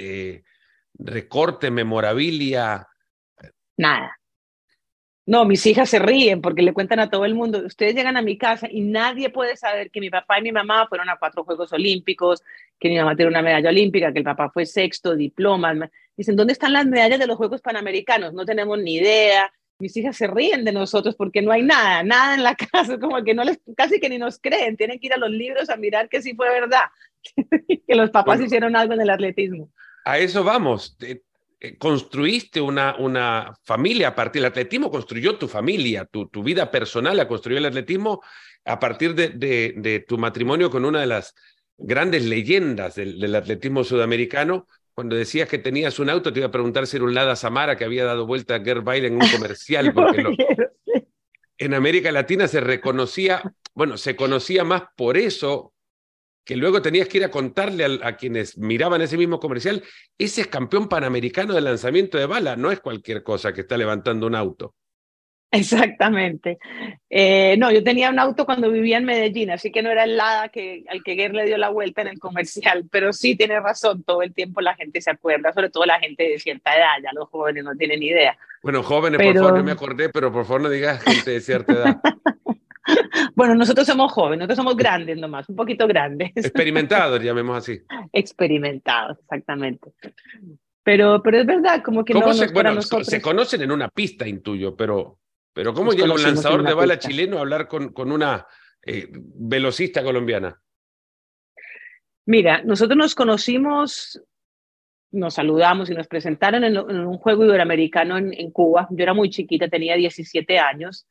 recorte, 0.98 1.70
memorabilia. 1.70 2.88
Nada. 3.78 4.18
No, 5.28 5.44
mis 5.44 5.66
hijas 5.66 5.90
se 5.90 6.00
ríen 6.00 6.42
porque 6.42 6.62
le 6.62 6.74
cuentan 6.74 7.00
a 7.00 7.10
todo 7.10 7.26
el 7.26 7.36
mundo, 7.36 7.60
ustedes 7.66 7.94
llegan 7.94 8.16
a 8.16 8.22
mi 8.22 8.38
casa 8.38 8.70
y 8.72 8.80
nadie 8.80 9.30
puede 9.30 9.58
saber 9.58 9.92
que 9.92 10.00
mi 10.00 10.10
papá 10.10 10.40
y 10.40 10.42
mi 10.42 10.54
mamá 10.54 10.88
fueron 10.88 11.10
a 11.10 11.18
cuatro 11.18 11.44
Juegos 11.44 11.74
Olímpicos, 11.74 12.42
que 12.80 12.88
mi 12.88 12.98
mamá 12.98 13.14
tiene 13.14 13.32
una 13.32 13.42
medalla 13.42 13.70
olímpica, 13.70 14.14
que 14.14 14.20
el 14.20 14.24
papá 14.26 14.50
fue 14.50 14.66
sexto, 14.66 15.18
diplomas. 15.18 15.78
Dicen, 16.16 16.38
¿dónde 16.38 16.54
están 16.54 16.72
las 16.72 16.86
medallas 16.86 17.20
de 17.20 17.28
los 17.28 17.36
Juegos 17.36 17.62
Panamericanos? 17.62 18.34
No 18.34 18.46
tenemos 18.46 18.80
ni 18.80 18.96
idea. 18.96 19.52
Mis 19.80 19.96
hijas 19.98 20.16
se 20.18 20.28
ríen 20.28 20.66
de 20.66 20.72
nosotros 20.72 21.16
porque 21.16 21.42
no 21.42 21.52
hay 21.52 21.64
nada, 21.64 22.04
nada 22.04 22.36
en 22.36 22.44
la 22.44 22.56
casa, 22.72 23.00
como 23.00 23.24
que 23.24 23.34
no 23.34 23.44
les, 23.44 23.60
casi 23.76 24.00
que 24.00 24.10
ni 24.10 24.18
nos 24.18 24.40
creen, 24.40 24.78
tienen 24.78 25.00
que 25.00 25.08
ir 25.08 25.14
a 25.14 25.18
los 25.18 25.30
libros 25.30 25.70
a 25.70 25.78
mirar 25.78 26.10
que 26.10 26.22
sí 26.22 26.36
fue 26.36 26.50
verdad, 26.50 26.86
que 27.88 27.96
los 27.96 28.10
papás 28.10 28.42
hicieron 28.42 28.76
algo 28.76 28.94
en 28.94 29.02
el 29.02 29.10
atletismo 29.10 29.70
a 30.08 30.18
eso 30.20 30.44
vamos. 30.44 30.96
Eh, 31.02 31.22
construiste 31.78 32.62
una, 32.62 32.96
una 32.98 33.54
familia 33.64 34.10
a 34.10 34.16
partir 34.16 34.42
del 34.42 34.52
atletismo, 34.52 34.90
construyó 34.90 35.38
tu 35.38 35.48
familia, 35.48 36.06
tu, 36.06 36.28
tu 36.30 36.44
vida 36.44 36.72
personal 36.72 37.18
la 37.18 37.28
construyó 37.28 37.58
el 37.58 37.66
atletismo 37.66 38.22
a 38.64 38.80
partir 38.80 39.16
de, 39.16 39.30
de, 39.30 40.06
tu 40.08 40.18
matrimonio 40.18 40.70
con 40.70 40.86
una 40.86 41.02
de 41.02 41.08
las 41.08 41.36
grandes 41.78 42.24
leyendas 42.26 42.96
del, 42.96 43.36
atletismo 43.36 43.84
sudamericano. 43.84 44.68
Cuando 44.98 45.16
decías 45.16 45.48
que 45.48 45.60
tenías 45.60 46.00
un 46.00 46.10
auto, 46.10 46.34
te 46.34 46.40
iba 46.40 46.48
a 46.48 46.52
preguntar 46.52 46.88
si 46.88 46.98
era 46.98 47.06
un 47.06 47.14
Lada 47.14 47.36
Samara 47.36 47.78
que 47.78 47.86
había 47.86 48.04
dado 48.04 48.26
vuelta 48.26 48.56
a 48.56 48.64
Gerd 48.64 48.84
Biden 48.84 49.14
en 49.14 49.22
un 49.22 49.30
comercial, 49.30 49.94
porque 49.94 50.24
en 51.60 51.74
América 51.76 52.12
Latina 52.12 52.48
se 52.48 52.62
reconocía, 52.62 53.44
bueno, 53.76 53.98
se 53.98 54.16
conocía 54.16 54.64
más 54.64 54.86
por 54.96 55.16
eso 55.16 55.76
que 56.44 56.56
luego 56.56 56.82
tenías 56.82 57.08
que 57.08 57.20
ir 57.20 57.26
a 57.26 57.30
contarle 57.30 58.00
a, 58.02 58.18
quienes 58.18 58.58
miraban 58.58 59.04
ese 59.04 59.18
mismo 59.18 59.40
comercial, 59.40 59.84
ese 60.18 60.42
es 60.42 60.48
campeón 60.48 60.90
panamericano 60.90 61.54
de 61.54 61.62
lanzamiento 61.62 62.18
de 62.18 62.26
bala, 62.26 62.56
no 62.56 62.72
es 62.72 62.80
cualquier 62.80 63.22
cosa 63.22 63.54
que 63.54 63.62
está 63.62 63.78
levantando 63.78 64.26
un 64.26 64.34
auto. 64.34 64.74
Exactamente. 65.52 66.58
Eh, 67.10 67.56
no, 67.58 67.72
yo 67.72 67.84
tenía 67.84 68.10
un 68.10 68.20
auto 68.20 68.46
cuando 68.46 68.70
vivía 68.70 68.98
en 68.98 69.06
Medellín, 69.06 69.50
así 69.52 69.72
que 69.72 69.82
no 69.82 69.90
era 69.90 70.04
el 70.04 70.18
Lada 70.18 70.50
que, 70.50 70.84
al 70.90 71.04
que 71.04 71.16
Guerre 71.16 71.36
le 71.36 71.46
dio 71.46 71.58
la 71.58 71.70
vuelta 71.70 72.02
en 72.02 72.10
el 72.10 72.20
comercial, 72.20 72.86
pero 72.92 73.14
sí 73.14 73.36
tiene 73.36 73.60
razón, 73.60 74.04
todo 74.04 74.22
el 74.22 74.34
tiempo 74.34 74.62
la 74.62 74.76
gente 74.76 75.02
se 75.02 75.12
acuerda, 75.12 75.54
sobre 75.54 75.70
todo 75.70 75.86
la 75.86 76.00
gente 76.00 76.24
de 76.24 76.40
cierta 76.40 76.76
edad, 76.76 76.96
ya 77.02 77.12
los 77.14 77.30
jóvenes 77.30 77.64
no 77.64 77.76
tienen 77.76 78.04
idea. 78.04 78.38
Bueno, 78.62 78.84
jóvenes, 78.84 79.22
por 79.22 79.36
favor, 79.36 79.58
no 79.58 79.64
me 79.64 79.72
acordé, 79.72 80.10
pero 80.10 80.32
por 80.32 80.46
favor 80.46 80.62
no 80.62 80.70
digas 80.70 81.02
gente 81.04 81.32
de 81.32 81.42
cierta 81.42 81.74
edad. 81.74 82.02
Bueno, 83.36 83.54
nosotros 83.54 83.86
somos 83.86 84.12
jóvenes, 84.14 84.40
nosotros 84.40 84.58
somos 84.58 84.78
grandes 84.78 85.18
nomás, 85.18 85.48
un 85.50 85.56
poquito 85.56 85.88
grandes. 85.88 86.32
Experimentados, 86.36 87.22
llamemos 87.22 87.58
así. 87.58 87.82
Experimentados, 88.14 89.20
exactamente. 89.20 89.92
Pero, 90.84 91.22
pero 91.22 91.42
es 91.42 91.46
verdad, 91.46 91.84
como 91.84 92.06
que 92.06 92.14
no, 92.14 92.34
se, 92.34 92.48
bueno, 92.48 92.82
se 92.82 93.22
conocen 93.22 93.62
en 93.62 93.72
una 93.72 93.90
pista, 93.90 94.26
intuyo, 94.26 94.76
pero, 94.76 95.20
pero 95.58 95.74
¿cómo 95.74 95.92
llega 95.92 96.14
un 96.14 96.22
lanzador 96.22 96.64
de 96.64 96.76
bala 96.76 97.00
chileno 97.00 97.38
a 97.38 97.40
hablar 97.40 97.68
con, 97.68 97.92
con 97.92 98.12
una 98.12 98.46
eh, 98.84 99.08
velocista 99.10 100.04
colombiana? 100.04 100.62
Mira, 102.28 102.62
nosotros 102.62 102.96
nos 102.96 103.16
conocimos, 103.16 104.22
nos 105.10 105.34
saludamos 105.34 105.90
y 105.90 105.96
nos 105.96 106.08
presentaron 106.08 106.64
en, 106.64 106.78
un 106.78 107.18
juego 107.18 107.44
iberoamericano 107.44 108.20
en, 108.20 108.36
en, 108.36 108.52
Cuba. 108.52 108.88
Yo 108.92 109.02
era 109.02 109.16
muy 109.16 109.32
chiquita, 109.32 109.68
tenía 109.68 109.96
17 109.96 110.60
años. 110.60 111.08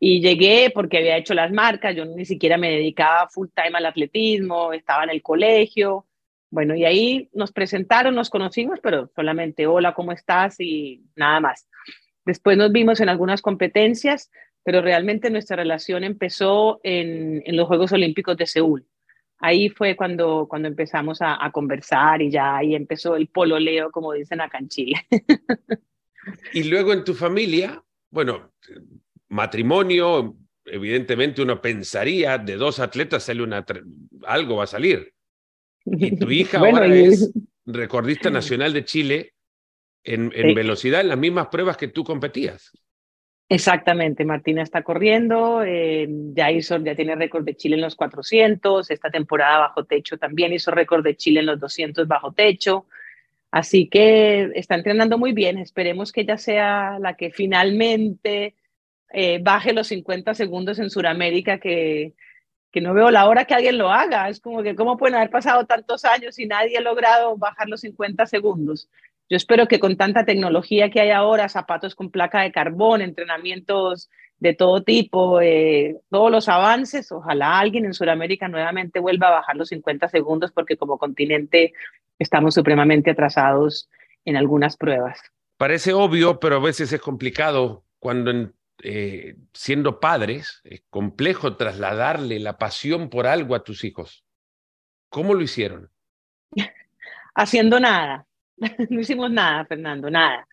Y 0.00 0.22
llegué 0.22 0.70
porque 0.74 0.96
había 0.96 1.18
hecho 1.18 1.34
las 1.34 1.52
marcas, 1.52 1.94
yo 1.94 2.06
ni 2.06 2.24
siquiera 2.24 2.56
me 2.56 2.70
dedicaba 2.70 3.28
full 3.28 3.48
time 3.54 3.76
al 3.76 3.84
atletismo, 3.84 4.72
estaba 4.72 5.04
en 5.04 5.10
el 5.10 5.20
colegio. 5.20 6.06
Bueno, 6.48 6.74
y 6.74 6.86
ahí 6.86 7.28
nos 7.34 7.52
presentaron, 7.52 8.14
nos 8.14 8.30
conocimos, 8.30 8.80
pero 8.82 9.10
solamente 9.14 9.66
hola, 9.66 9.92
¿cómo 9.92 10.12
estás? 10.12 10.58
y 10.60 11.04
nada 11.14 11.40
más. 11.40 11.68
Después 12.24 12.56
nos 12.56 12.72
vimos 12.72 13.00
en 13.00 13.08
algunas 13.08 13.42
competencias, 13.42 14.30
pero 14.64 14.80
realmente 14.80 15.30
nuestra 15.30 15.56
relación 15.56 16.04
empezó 16.04 16.80
en, 16.82 17.42
en 17.44 17.56
los 17.56 17.66
Juegos 17.66 17.92
Olímpicos 17.92 18.36
de 18.36 18.46
Seúl. 18.46 18.86
Ahí 19.38 19.68
fue 19.68 19.96
cuando, 19.96 20.46
cuando 20.48 20.68
empezamos 20.68 21.20
a, 21.20 21.44
a 21.44 21.50
conversar 21.50 22.22
y 22.22 22.30
ya 22.30 22.58
ahí 22.58 22.76
empezó 22.76 23.16
el 23.16 23.26
pololeo, 23.26 23.90
como 23.90 24.12
dicen 24.12 24.40
acá 24.40 24.58
en 24.58 24.68
Chile. 24.68 25.06
y 26.52 26.62
luego 26.64 26.92
en 26.92 27.02
tu 27.02 27.12
familia, 27.12 27.82
bueno, 28.10 28.52
matrimonio, 29.28 30.36
evidentemente 30.64 31.42
uno 31.42 31.60
pensaría, 31.60 32.38
de 32.38 32.54
dos 32.54 32.78
atletas 32.78 33.24
sale 33.24 33.42
una, 33.42 33.64
algo 34.26 34.56
va 34.56 34.64
a 34.64 34.68
salir. 34.68 35.12
Y 35.84 36.16
tu 36.16 36.30
hija 36.30 36.58
ahora 36.60 36.86
es 36.86 37.32
recordista 37.66 38.30
nacional 38.30 38.72
de 38.72 38.84
Chile 38.84 39.34
en, 40.04 40.54
velocidad, 40.54 41.00
en 41.00 41.08
las 41.08 41.18
mismas 41.18 41.48
pruebas 41.48 41.76
que 41.76 41.88
tú 41.88 42.04
competías. 42.04 42.72
Exactamente, 43.48 44.24
Martina 44.24 44.62
está 44.62 44.82
corriendo, 44.82 45.62
eh, 45.62 46.08
ya 46.08 46.50
hizo, 46.50 46.78
ya 46.78 46.94
tiene 46.94 47.16
récord 47.16 47.44
de 47.44 47.54
Chile 47.54 47.74
en 47.74 47.82
los 47.82 47.96
400, 47.96 48.90
esta 48.90 49.10
temporada 49.10 49.58
bajo 49.58 49.84
techo 49.84 50.16
también 50.16 50.54
hizo 50.54 50.70
récord 50.70 51.04
de 51.04 51.16
Chile 51.16 51.40
en 51.40 51.46
los 51.46 51.60
200 51.60 52.08
bajo 52.08 52.32
techo, 52.32 52.86
así 53.50 53.88
que 53.88 54.50
está 54.54 54.74
entrenando 54.74 55.18
muy 55.18 55.32
bien, 55.32 55.58
esperemos 55.58 56.12
que 56.12 56.22
ella 56.22 56.38
sea 56.38 56.98
la 56.98 57.14
que 57.14 57.30
finalmente 57.30 58.54
eh, 59.12 59.38
baje 59.42 59.74
los 59.74 59.88
50 59.88 60.32
segundos 60.34 60.78
en 60.78 60.88
Sudamérica, 60.88 61.58
que, 61.58 62.14
que 62.70 62.80
no 62.80 62.94
veo 62.94 63.10
la 63.10 63.28
hora 63.28 63.44
que 63.44 63.52
alguien 63.52 63.76
lo 63.76 63.90
haga, 63.90 64.30
es 64.30 64.40
como 64.40 64.62
que 64.62 64.74
cómo 64.74 64.96
pueden 64.96 65.16
haber 65.16 65.28
pasado 65.28 65.66
tantos 65.66 66.06
años 66.06 66.38
y 66.38 66.46
nadie 66.46 66.78
ha 66.78 66.80
logrado 66.80 67.36
bajar 67.36 67.68
los 67.68 67.82
50 67.82 68.24
segundos. 68.26 68.88
Yo 69.32 69.36
espero 69.36 69.66
que 69.66 69.80
con 69.80 69.96
tanta 69.96 70.26
tecnología 70.26 70.90
que 70.90 71.00
hay 71.00 71.08
ahora, 71.08 71.48
zapatos 71.48 71.94
con 71.94 72.10
placa 72.10 72.42
de 72.42 72.52
carbón, 72.52 73.00
entrenamientos 73.00 74.10
de 74.38 74.52
todo 74.52 74.82
tipo, 74.82 75.40
eh, 75.40 75.96
todos 76.10 76.30
los 76.30 76.50
avances, 76.50 77.10
ojalá 77.10 77.58
alguien 77.58 77.86
en 77.86 77.94
Sudamérica 77.94 78.48
nuevamente 78.48 79.00
vuelva 79.00 79.28
a 79.28 79.36
bajar 79.36 79.56
los 79.56 79.70
50 79.70 80.10
segundos 80.10 80.52
porque 80.52 80.76
como 80.76 80.98
continente 80.98 81.72
estamos 82.18 82.52
supremamente 82.52 83.12
atrasados 83.12 83.88
en 84.26 84.36
algunas 84.36 84.76
pruebas. 84.76 85.18
Parece 85.56 85.94
obvio, 85.94 86.38
pero 86.38 86.56
a 86.56 86.60
veces 86.60 86.92
es 86.92 87.00
complicado 87.00 87.86
cuando 88.00 88.52
eh, 88.82 89.36
siendo 89.54 89.98
padres 89.98 90.60
es 90.64 90.82
complejo 90.90 91.56
trasladarle 91.56 92.38
la 92.38 92.58
pasión 92.58 93.08
por 93.08 93.26
algo 93.26 93.54
a 93.54 93.64
tus 93.64 93.82
hijos. 93.84 94.26
¿Cómo 95.08 95.32
lo 95.32 95.40
hicieron? 95.40 95.90
Haciendo 97.34 97.80
nada 97.80 98.26
no 98.90 99.00
hicimos 99.00 99.30
nada, 99.30 99.64
Fernando, 99.66 100.10
nada. 100.10 100.46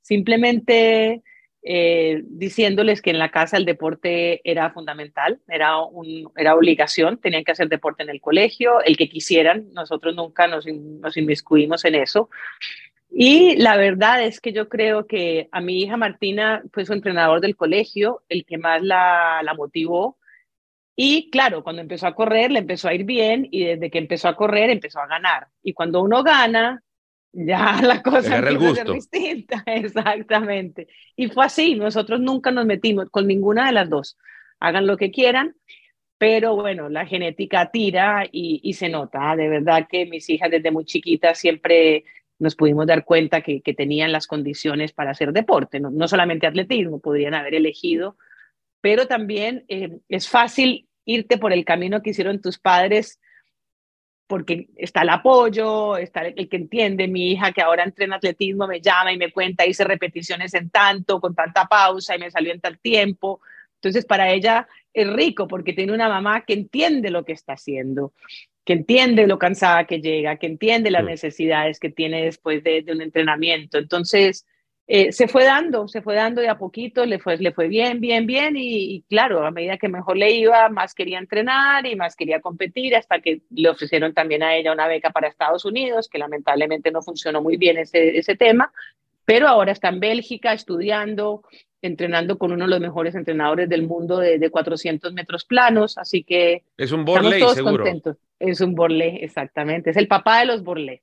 Simplemente 0.00 1.22
eh, 1.62 2.22
diciéndoles 2.24 3.02
que 3.02 3.10
en 3.10 3.18
la 3.18 3.32
casa 3.32 3.56
el 3.56 3.64
deporte 3.64 4.40
era 4.48 4.70
fundamental, 4.70 5.40
era, 5.48 5.80
un, 5.80 6.30
era 6.36 6.54
obligación, 6.54 7.18
tenían 7.18 7.42
que 7.42 7.52
hacer 7.52 7.68
deporte 7.68 8.04
en 8.04 8.10
el 8.10 8.20
colegio, 8.20 8.80
el 8.82 8.96
que 8.96 9.08
quisieran, 9.08 9.72
nosotros 9.72 10.14
nunca 10.14 10.46
nos, 10.46 10.64
nos 10.66 11.16
inmiscuimos 11.16 11.84
en 11.84 11.96
eso. 11.96 12.30
Y 13.10 13.56
la 13.56 13.76
verdad 13.76 14.22
es 14.22 14.40
que 14.40 14.52
yo 14.52 14.68
creo 14.68 15.06
que 15.08 15.48
a 15.50 15.60
mi 15.60 15.82
hija 15.82 15.96
Martina 15.96 16.62
fue 16.72 16.84
su 16.84 16.92
entrenador 16.92 17.40
del 17.40 17.56
colegio, 17.56 18.22
el 18.28 18.44
que 18.44 18.58
más 18.58 18.82
la, 18.82 19.40
la 19.42 19.54
motivó. 19.54 20.18
Y 20.94 21.30
claro, 21.30 21.64
cuando 21.64 21.82
empezó 21.82 22.06
a 22.06 22.14
correr, 22.14 22.52
le 22.52 22.60
empezó 22.60 22.88
a 22.88 22.94
ir 22.94 23.04
bien 23.04 23.48
y 23.50 23.64
desde 23.64 23.90
que 23.90 23.98
empezó 23.98 24.28
a 24.28 24.36
correr, 24.36 24.70
empezó 24.70 25.00
a 25.00 25.08
ganar. 25.08 25.48
Y 25.64 25.72
cuando 25.72 26.00
uno 26.00 26.22
gana, 26.22 26.84
ya 27.36 27.80
la 27.82 28.02
cosa 28.02 28.38
a 28.38 28.42
ser 28.42 28.92
distinta, 28.92 29.62
exactamente. 29.66 30.88
Y 31.14 31.28
fue 31.28 31.44
así, 31.44 31.74
nosotros 31.74 32.20
nunca 32.20 32.50
nos 32.50 32.66
metimos 32.66 33.10
con 33.10 33.26
ninguna 33.26 33.66
de 33.66 33.72
las 33.72 33.90
dos. 33.90 34.16
Hagan 34.58 34.86
lo 34.86 34.96
que 34.96 35.10
quieran, 35.10 35.54
pero 36.18 36.56
bueno, 36.56 36.88
la 36.88 37.04
genética 37.04 37.70
tira 37.70 38.26
y, 38.30 38.72
se 38.72 38.88
nota. 38.88 39.36
De 39.36 39.48
verdad 39.48 39.86
que 39.88 40.06
mis 40.06 40.28
hijas 40.30 40.50
desde 40.50 40.70
muy 40.70 40.86
chiquitas 40.86 41.38
siempre 41.38 42.04
nos 42.38 42.56
pudimos 42.56 42.86
dar 42.86 43.04
cuenta 43.04 43.42
que, 43.42 43.60
tenían 43.60 44.12
las 44.12 44.26
condiciones 44.26 44.92
para 44.92 45.10
hacer 45.10 45.32
deporte, 45.32 45.78
no, 45.78 46.08
solamente 46.08 46.46
atletismo, 46.46 47.00
podrían 47.00 47.34
haber 47.34 47.54
elegido, 47.54 48.16
pero 48.80 49.06
también 49.06 49.64
eh, 49.68 49.98
es 50.08 50.28
fácil 50.28 50.86
irte 51.04 51.38
por 51.38 51.52
el 51.52 51.64
camino 51.64 52.02
que 52.02 52.10
hicieron 52.10 52.40
tus 52.40 52.58
padres 52.58 53.20
porque 54.26 54.68
está 54.76 55.02
el 55.02 55.10
apoyo, 55.10 55.96
está 55.96 56.22
el, 56.22 56.48
que 56.48 56.56
entiende, 56.56 57.06
mi 57.06 57.32
hija 57.32 57.52
que 57.52 57.62
ahora 57.62 57.84
entrena 57.84 58.16
atletismo 58.16 58.66
me 58.66 58.80
llama 58.80 59.12
y 59.12 59.18
me 59.18 59.30
cuenta, 59.30 59.66
hice 59.66 59.84
repeticiones 59.84 60.54
en 60.54 60.70
tanto, 60.70 61.20
con 61.20 61.34
tanta 61.34 61.66
pausa 61.66 62.16
y 62.16 62.18
me 62.18 62.30
salió 62.30 62.52
en 62.52 62.60
tal 62.60 62.78
tiempo. 62.78 63.40
Entonces, 63.76 64.04
para 64.04 64.32
ella 64.32 64.66
es 64.92 65.12
rico 65.12 65.46
porque 65.46 65.72
tiene 65.72 65.92
una 65.92 66.08
mamá 66.08 66.44
que 66.44 66.54
entiende 66.54 67.10
lo 67.10 67.24
que 67.24 67.32
está 67.32 67.52
haciendo, 67.52 68.12
que 68.64 68.72
entiende 68.72 69.26
lo 69.26 69.38
cansada 69.38 69.84
que 69.84 70.00
llega, 70.00 70.36
que 70.36 70.46
entiende 70.46 70.90
las 70.90 71.04
necesidades 71.04 71.78
que 71.78 71.90
tiene 71.90 72.24
después 72.24 72.64
de, 72.64 72.82
de 72.82 72.92
un 72.92 73.02
entrenamiento. 73.02 73.78
Entonces, 73.78 74.44
eh, 74.88 75.10
se 75.10 75.26
fue 75.26 75.44
dando, 75.44 75.88
se 75.88 76.00
fue 76.00 76.14
dando 76.14 76.40
de 76.40 76.48
a 76.48 76.58
poquito, 76.58 77.04
le 77.06 77.18
fue, 77.18 77.36
le 77.38 77.50
fue 77.50 77.66
bien, 77.66 78.00
bien, 78.00 78.24
bien 78.24 78.54
y, 78.56 79.02
claro, 79.08 79.44
a 79.44 79.50
medida 79.50 79.78
que 79.78 79.88
mejor 79.88 80.16
le 80.16 80.30
iba, 80.30 80.68
más 80.68 80.94
quería 80.94 81.18
entrenar 81.18 81.86
y 81.86 81.96
más 81.96 82.14
quería 82.14 82.40
competir 82.40 82.94
hasta 82.94 83.20
que 83.20 83.42
le 83.50 83.68
ofrecieron 83.68 84.14
también 84.14 84.44
a 84.44 84.54
ella 84.54 84.72
una 84.72 84.86
beca 84.86 85.10
para 85.10 85.26
Estados 85.26 85.64
Unidos, 85.64 86.08
que 86.08 86.18
lamentablemente 86.18 86.92
no 86.92 87.02
funcionó 87.02 87.42
muy 87.42 87.56
bien 87.56 87.78
ese, 87.78 88.16
ese 88.16 88.36
tema, 88.36 88.72
pero 89.24 89.48
ahora 89.48 89.72
está 89.72 89.88
en 89.88 89.98
Bélgica 89.98 90.52
estudiando, 90.52 91.42
entrenando 91.82 92.38
con 92.38 92.52
uno 92.52 92.66
de 92.66 92.70
los 92.70 92.80
mejores 92.80 93.16
entrenadores 93.16 93.68
del 93.68 93.88
mundo 93.88 94.18
de, 94.18 94.38
de 94.38 94.50
400 94.50 95.12
metros 95.14 95.44
planos, 95.44 95.98
así 95.98 96.22
que... 96.22 96.62
Es 96.76 96.92
un 96.92 97.04
Borley, 97.04 97.42
seguro. 97.48 97.82
Contentos. 97.82 98.18
Es 98.38 98.60
un 98.60 98.76
Borlé, 98.76 99.24
exactamente, 99.24 99.90
es 99.90 99.96
el 99.96 100.06
papá 100.06 100.38
de 100.40 100.46
los 100.46 100.62
Borlé 100.62 101.02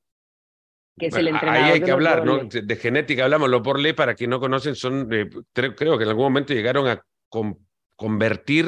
que 0.98 1.08
es 1.08 1.16
el 1.16 1.28
entrenador. 1.28 1.64
Ahí 1.64 1.72
hay 1.72 1.82
que 1.82 1.92
hablar, 1.92 2.26
¿no? 2.26 2.44
De 2.44 2.76
genética 2.76 3.24
hablamos. 3.24 3.50
Los 3.50 3.64
Borlé, 3.64 3.94
para 3.94 4.16
quien 4.16 4.30
no 4.30 4.40
conocen, 4.40 4.76
son, 4.76 5.10
eh, 5.12 5.30
creo 5.54 5.98
que 5.98 6.04
en 6.04 6.10
algún 6.10 6.26
momento 6.26 6.54
llegaron 6.54 6.88
a 6.88 7.04
convertir 7.96 8.68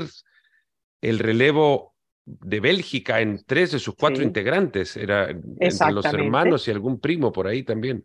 el 1.01 1.19
relevo 1.19 1.95
de 2.25 2.59
Bélgica 2.59 3.21
en 3.21 3.43
tres 3.45 3.71
de 3.71 3.79
sus 3.79 3.95
cuatro 3.95 4.23
integrantes. 4.23 4.97
Era 4.97 5.29
entre 5.29 5.91
los 5.91 6.05
hermanos 6.05 6.67
y 6.67 6.71
algún 6.71 6.99
primo 6.99 7.31
por 7.31 7.47
ahí 7.47 7.63
también. 7.63 8.03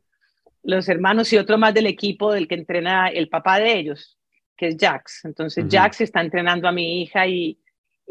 Los 0.63 0.89
hermanos 0.91 1.33
y 1.33 1.39
otro 1.39 1.57
más 1.57 1.73
del 1.73 1.87
equipo 1.87 2.33
del 2.33 2.47
que 2.47 2.55
entrena 2.55 3.09
el 3.09 3.31
papá 3.31 3.59
de 3.59 3.79
ellos, 3.79 4.19
que 4.57 4.69
es 4.69 4.77
Jax. 4.79 5.25
Entonces, 5.25 5.65
Jax 5.71 6.03
está 6.03 6.21
entrenando 6.21 6.69
a 6.69 6.73
mi 6.73 7.01
hija 7.01 7.27
y, 7.27 7.59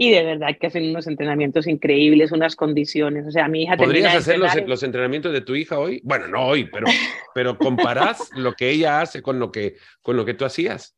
y 0.02 0.12
de 0.12 0.24
verdad 0.24 0.56
que 0.58 0.68
hacen 0.68 0.90
unos 0.90 1.08
entrenamientos 1.08 1.68
increíbles, 1.68 2.32
unas 2.32 2.56
condiciones. 2.56 3.28
O 3.28 3.32
sea, 3.32 3.50
mi 3.50 3.64
hija 3.64 3.76
¿Podrías 3.76 4.16
hacer 4.16 4.40
los, 4.40 4.56
los, 4.66 4.82
entrenamientos 4.82 5.34
de 5.34 5.42
tu 5.42 5.56
hija 5.56 5.78
hoy? 5.78 6.00
Bueno, 6.06 6.30
no 6.30 6.48
hoy, 6.48 6.70
pero, 6.72 6.88
pero 7.36 7.58
comparás 7.58 8.30
lo 8.38 8.54
que 8.54 8.70
ella 8.70 9.02
hace 9.02 9.22
con 9.22 9.40
lo 9.40 9.52
que, 9.52 9.76
con 10.02 10.16
lo 10.16 10.24
que 10.24 10.36
tú 10.36 10.46
hacías. 10.46 10.96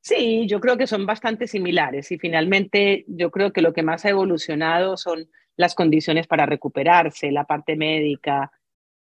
Sí, 0.00 0.46
yo 0.46 0.60
creo 0.60 0.76
que 0.76 0.86
son 0.86 1.06
bastante 1.06 1.48
similares 1.48 2.12
y 2.12 2.18
finalmente 2.18 3.04
yo 3.08 3.32
creo 3.32 3.52
que 3.52 3.62
lo 3.62 3.72
que 3.72 3.82
más 3.82 4.04
ha 4.04 4.10
evolucionado 4.10 4.96
son 4.96 5.28
las 5.56 5.74
condiciones 5.74 6.28
para 6.28 6.46
recuperarse, 6.46 7.32
la 7.32 7.46
parte 7.46 7.74
médica. 7.74 8.52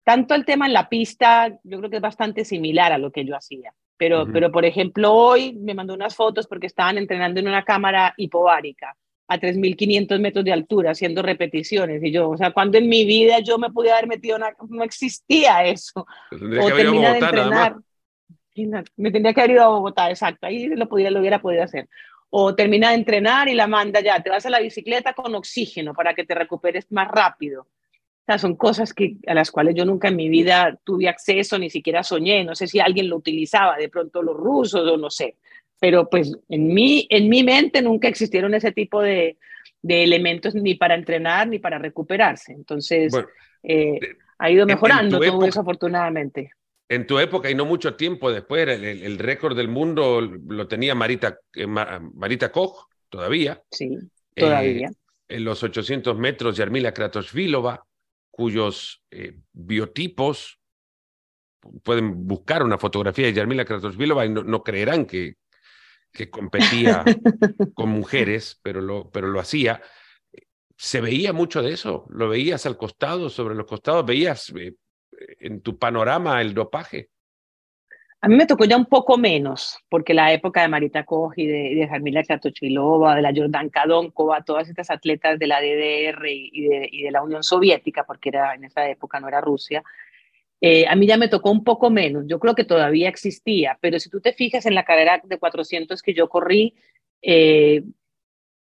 Tanto 0.05 0.35
el 0.35 0.45
tema 0.45 0.67
en 0.67 0.73
la 0.73 0.87
pista, 0.87 1.49
yo 1.65 1.79
creo 1.79 1.89
que 1.89 1.97
es 1.97 2.01
bastante 2.01 2.45
similar 2.45 2.93
a 2.93 2.97
lo 2.97 3.11
que 3.11 3.25
yo 3.25 3.35
hacía. 3.35 3.73
Pero, 3.97 4.25
pero, 4.31 4.51
por 4.51 4.65
ejemplo, 4.65 5.13
hoy 5.13 5.53
me 5.53 5.75
mandó 5.75 5.93
unas 5.93 6.15
fotos 6.15 6.47
porque 6.47 6.65
estaban 6.65 6.97
entrenando 6.97 7.39
en 7.39 7.49
una 7.49 7.63
cámara 7.63 8.15
hipovárica 8.17 8.95
a 9.31 9.39
3.500 9.39 10.19
metros 10.19 10.43
de 10.43 10.51
altura 10.51 10.91
haciendo 10.91 11.21
repeticiones. 11.21 12.03
Y 12.03 12.11
yo, 12.11 12.29
o 12.29 12.37
sea, 12.37 12.51
cuando 12.51 12.77
en 12.77 12.89
mi 12.89 13.05
vida 13.05 13.39
yo 13.39 13.57
me 13.57 13.69
pude 13.69 13.91
haber 13.91 14.07
metido, 14.07 14.35
una, 14.35 14.53
no 14.69 14.83
existía 14.83 15.63
eso. 15.63 16.05
O 16.31 16.67
termina 16.67 17.13
de 17.13 17.19
entrenar. 17.19 17.75
Me 18.97 19.11
tendría 19.11 19.33
que 19.33 19.41
haber 19.41 19.51
ido 19.51 19.63
a 19.63 19.69
Bogotá, 19.69 20.09
exacto. 20.09 20.47
Ahí 20.47 20.67
lo, 20.67 20.89
pudiera, 20.89 21.11
lo 21.11 21.19
hubiera 21.19 21.41
podido 21.41 21.63
hacer. 21.63 21.87
O 22.29 22.55
termina 22.55 22.89
de 22.89 22.95
entrenar 22.95 23.47
y 23.47 23.55
la 23.55 23.67
manda 23.67 24.01
ya, 24.01 24.21
te 24.21 24.29
vas 24.29 24.45
a 24.45 24.49
la 24.49 24.59
bicicleta 24.59 25.13
con 25.13 25.33
oxígeno 25.35 25.93
para 25.93 26.13
que 26.13 26.25
te 26.25 26.35
recuperes 26.35 26.91
más 26.91 27.07
rápido 27.09 27.67
son 28.37 28.55
cosas 28.55 28.93
que, 28.93 29.17
a 29.27 29.33
las 29.33 29.51
cuales 29.51 29.75
yo 29.75 29.85
nunca 29.85 30.07
en 30.07 30.15
mi 30.15 30.29
vida 30.29 30.79
tuve 30.83 31.07
acceso, 31.07 31.57
ni 31.57 31.69
siquiera 31.69 32.03
soñé. 32.03 32.43
No 32.43 32.55
sé 32.55 32.67
si 32.67 32.79
alguien 32.79 33.09
lo 33.09 33.17
utilizaba, 33.17 33.77
de 33.77 33.89
pronto 33.89 34.21
los 34.21 34.35
rusos 34.35 34.87
o 34.87 34.97
no 34.97 35.09
sé. 35.09 35.37
Pero 35.81 36.09
pues 36.09 36.31
en 36.47 36.73
mi, 36.73 37.05
en 37.09 37.27
mi 37.27 37.43
mente 37.43 37.81
nunca 37.81 38.07
existieron 38.07 38.53
ese 38.53 38.71
tipo 38.71 39.01
de, 39.01 39.37
de 39.81 40.03
elementos 40.03 40.55
ni 40.55 40.75
para 40.75 40.95
entrenar 40.95 41.49
ni 41.49 41.59
para 41.59 41.77
recuperarse. 41.77 42.53
Entonces, 42.53 43.13
eh, 43.63 43.99
ha 44.37 44.49
ido 44.49 44.65
mejorando 44.65 45.19
todo 45.19 45.45
eso 45.45 45.59
afortunadamente. 45.59 46.51
En 46.87 47.05
tu 47.05 47.19
época 47.19 47.49
y 47.49 47.55
no 47.55 47.65
mucho 47.65 47.95
tiempo 47.95 48.31
después, 48.31 48.67
el, 48.69 48.85
el, 48.85 49.19
récord 49.19 49.57
del 49.57 49.67
mundo 49.67 50.21
lo 50.21 50.67
tenía 50.69 50.95
Marita, 50.95 51.37
eh, 51.53 51.67
Marita 51.67 52.51
Koch 52.51 52.87
todavía. 53.09 53.61
Sí, 53.71 53.97
todavía. 54.33 54.87
Eh, 54.87 55.35
en 55.35 55.43
los 55.43 55.61
800 55.63 56.17
metros, 56.17 56.55
Yarmila 56.55 56.93
Kratosvilova 56.93 57.85
cuyos 58.31 59.03
eh, 59.11 59.37
biotipos 59.51 60.57
pueden 61.83 62.25
buscar 62.25 62.63
una 62.63 62.79
fotografía 62.79 63.27
de 63.27 63.33
Yarmila 63.33 63.65
Kratosvilova 63.65 64.25
y 64.25 64.29
no, 64.29 64.63
creerán 64.63 65.05
que, 65.05 65.35
que 66.11 66.29
competía 66.29 67.03
con 67.73 67.89
mujeres, 67.89 68.59
pero 68.61 68.81
lo, 68.81 69.09
pero 69.09 69.27
lo 69.27 69.39
hacía. 69.39 69.81
¿Se 70.77 71.01
veía 71.01 71.33
mucho 71.33 71.61
de 71.61 71.73
eso? 71.73 72.05
¿Lo 72.09 72.29
veías 72.29 72.65
al 72.65 72.77
costado, 72.77 73.29
sobre 73.29 73.55
los 73.55 73.67
costados? 73.67 74.05
¿Veías 74.05 74.51
eh, 74.57 74.75
en 75.39 75.61
tu 75.61 75.77
panorama 75.77 76.41
el 76.41 76.53
dopaje? 76.53 77.09
A 78.23 78.27
mí 78.27 78.35
me 78.35 78.45
tocó 78.45 78.65
ya 78.65 78.77
un 78.77 78.85
poco 78.85 79.17
menos, 79.17 79.79
porque 79.89 80.13
la 80.13 80.31
época 80.31 80.61
de 80.61 80.67
Marita 80.67 81.05
Koch 81.05 81.33
y 81.37 81.47
de, 81.47 81.73
de 81.73 81.87
Jarmila 81.87 82.23
Kratochvilova, 82.23 83.15
de 83.15 83.23
la 83.23 83.33
Jordan 83.35 83.69
Kadonkova, 83.69 84.43
todas 84.43 84.69
estas 84.69 84.91
atletas 84.91 85.39
de 85.39 85.47
la 85.47 85.59
DDR 85.59 86.27
y 86.27 86.67
de, 86.67 86.87
y 86.91 87.01
de, 87.01 87.11
la 87.11 87.23
Unión 87.23 87.41
Soviética, 87.41 88.03
porque 88.03 88.29
era 88.29 88.53
en 88.53 88.65
esa 88.65 88.87
época 88.87 89.19
no 89.19 89.27
era 89.27 89.41
Rusia, 89.41 89.83
eh, 90.61 90.85
a 90.87 90.95
mí 90.95 91.07
ya 91.07 91.17
me 91.17 91.27
tocó 91.27 91.51
un 91.51 91.63
poco 91.63 91.89
menos. 91.89 92.25
Yo 92.27 92.39
creo 92.39 92.53
que 92.53 92.63
todavía 92.63 93.09
existía, 93.09 93.77
pero 93.81 93.99
si 93.99 94.09
tú 94.09 94.21
te 94.21 94.33
fijas 94.33 94.67
en 94.67 94.75
la 94.75 94.85
carrera 94.85 95.19
de 95.23 95.39
400 95.39 96.01
que 96.03 96.13
yo 96.13 96.29
corrí, 96.29 96.75
eh, 97.23 97.83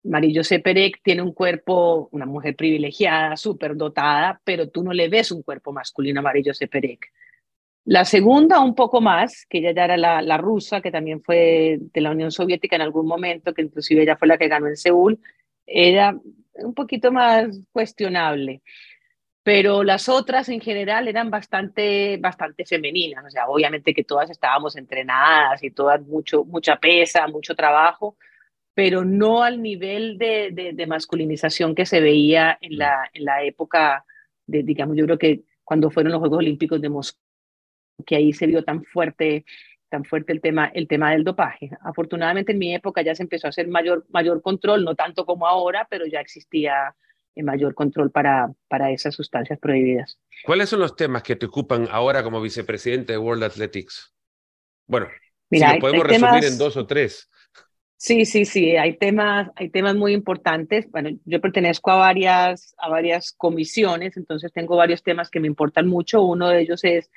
Marillo 0.04 0.44
Seperek 0.44 1.02
tiene 1.02 1.22
un 1.22 1.32
cuerpo, 1.32 2.08
una 2.12 2.24
mujer 2.24 2.54
privilegiada, 2.54 3.36
súper 3.36 3.76
dotada, 3.76 4.40
pero 4.44 4.68
tú 4.68 4.84
no 4.84 4.92
le 4.92 5.08
ves 5.08 5.32
un 5.32 5.42
cuerpo 5.42 5.72
masculino 5.72 6.20
a 6.20 6.22
Marillo 6.22 6.54
Seperek. 6.54 7.12
La 7.84 8.04
segunda, 8.04 8.60
un 8.60 8.74
poco 8.76 9.00
más, 9.00 9.46
que 9.46 9.58
ella 9.58 9.72
ya 9.72 9.84
era 9.86 9.96
la, 9.96 10.22
la, 10.22 10.36
rusa, 10.36 10.80
que 10.80 10.92
también 10.92 11.22
fue 11.22 11.78
de 11.80 12.00
la 12.00 12.10
Unión 12.12 12.30
Soviética 12.30 12.76
en 12.76 12.82
algún 12.82 13.06
momento, 13.06 13.52
que 13.54 13.62
inclusive 13.62 14.02
ella 14.02 14.16
fue 14.16 14.28
la 14.28 14.38
que 14.38 14.46
ganó 14.46 14.68
en 14.68 14.76
Seúl, 14.76 15.18
era 15.66 16.16
un 16.54 16.74
poquito 16.74 17.10
más 17.10 17.60
cuestionable. 17.72 18.62
Pero 19.48 19.82
las 19.82 20.10
otras 20.10 20.50
en 20.50 20.60
general 20.60 21.08
eran 21.08 21.30
bastante, 21.30 22.18
bastante 22.18 22.66
femeninas. 22.66 23.24
O 23.24 23.30
sea, 23.30 23.48
obviamente 23.48 23.94
que 23.94 24.04
todas 24.04 24.28
estábamos 24.28 24.76
entrenadas 24.76 25.64
y 25.64 25.70
todas 25.70 26.02
mucho, 26.02 26.44
mucha 26.44 26.76
pesa, 26.76 27.26
mucho 27.28 27.54
trabajo, 27.54 28.18
pero 28.74 29.06
no 29.06 29.42
al 29.42 29.62
nivel 29.62 30.18
de, 30.18 30.50
de, 30.52 30.74
de 30.74 30.86
masculinización 30.86 31.74
que 31.74 31.86
se 31.86 32.02
veía 32.02 32.58
en 32.60 32.76
la, 32.76 33.08
en 33.14 33.24
la 33.24 33.42
época 33.42 34.04
de, 34.46 34.62
digamos, 34.62 34.98
yo 34.98 35.06
creo 35.06 35.18
que 35.18 35.44
cuando 35.64 35.90
fueron 35.90 36.12
los 36.12 36.18
Juegos 36.18 36.40
Olímpicos 36.40 36.82
de 36.82 36.90
Moscú 36.90 37.18
que 38.04 38.16
ahí 38.16 38.34
se 38.34 38.46
vio 38.46 38.62
tan 38.62 38.84
fuerte 38.84 39.46
tan 39.88 40.04
fuerte 40.04 40.34
el 40.34 40.42
tema, 40.42 40.66
el 40.74 40.86
tema 40.86 41.12
del 41.12 41.24
dopaje. 41.24 41.70
Afortunadamente 41.80 42.52
en 42.52 42.58
mi 42.58 42.74
época 42.74 43.00
ya 43.00 43.14
se 43.14 43.22
empezó 43.22 43.46
a 43.46 43.48
hacer 43.48 43.66
mayor, 43.68 44.04
mayor 44.10 44.42
control, 44.42 44.84
no 44.84 44.94
tanto 44.94 45.24
como 45.24 45.46
ahora, 45.46 45.86
pero 45.88 46.04
ya 46.04 46.20
existía 46.20 46.94
mayor 47.42 47.74
control 47.74 48.10
para, 48.10 48.52
para 48.68 48.90
esas 48.90 49.14
sustancias 49.14 49.58
prohibidas. 49.58 50.18
¿Cuáles 50.44 50.68
son 50.68 50.80
los 50.80 50.96
temas 50.96 51.22
que 51.22 51.36
te 51.36 51.46
ocupan 51.46 51.88
ahora 51.90 52.22
como 52.22 52.40
vicepresidente 52.40 53.12
de 53.12 53.18
World 53.18 53.44
Athletics? 53.44 54.12
Bueno, 54.86 55.08
Mira, 55.50 55.68
si 55.68 55.74
lo 55.74 55.80
podemos 55.80 56.06
resumir 56.06 56.40
temas, 56.40 56.52
en 56.52 56.58
dos 56.58 56.76
o 56.76 56.86
tres. 56.86 57.28
Sí, 57.96 58.24
sí, 58.24 58.44
sí, 58.44 58.76
hay 58.76 58.96
temas, 58.96 59.50
hay 59.56 59.70
temas 59.70 59.96
muy 59.96 60.12
importantes. 60.12 60.90
Bueno, 60.90 61.10
yo 61.24 61.40
pertenezco 61.40 61.90
a 61.90 61.96
varias, 61.96 62.74
a 62.78 62.88
varias 62.88 63.32
comisiones, 63.32 64.16
entonces 64.16 64.52
tengo 64.52 64.76
varios 64.76 65.02
temas 65.02 65.30
que 65.30 65.40
me 65.40 65.48
importan 65.48 65.88
mucho. 65.88 66.22
Uno 66.22 66.48
de 66.48 66.60
ellos 66.60 66.84
es 66.84 67.10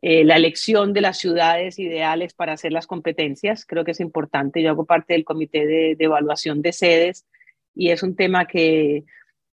eh, 0.00 0.24
la 0.24 0.36
elección 0.36 0.92
de 0.94 1.02
las 1.02 1.18
ciudades 1.18 1.78
ideales 1.78 2.32
para 2.34 2.54
hacer 2.54 2.72
las 2.72 2.86
competencias. 2.86 3.66
Creo 3.66 3.84
que 3.84 3.90
es 3.90 4.00
importante. 4.00 4.62
Yo 4.62 4.70
hago 4.70 4.86
parte 4.86 5.12
del 5.12 5.24
comité 5.24 5.66
de, 5.66 5.96
de 5.96 6.04
evaluación 6.04 6.62
de 6.62 6.72
sedes 6.72 7.26
y 7.74 7.90
es 7.90 8.02
un 8.02 8.16
tema 8.16 8.46
que, 8.46 9.04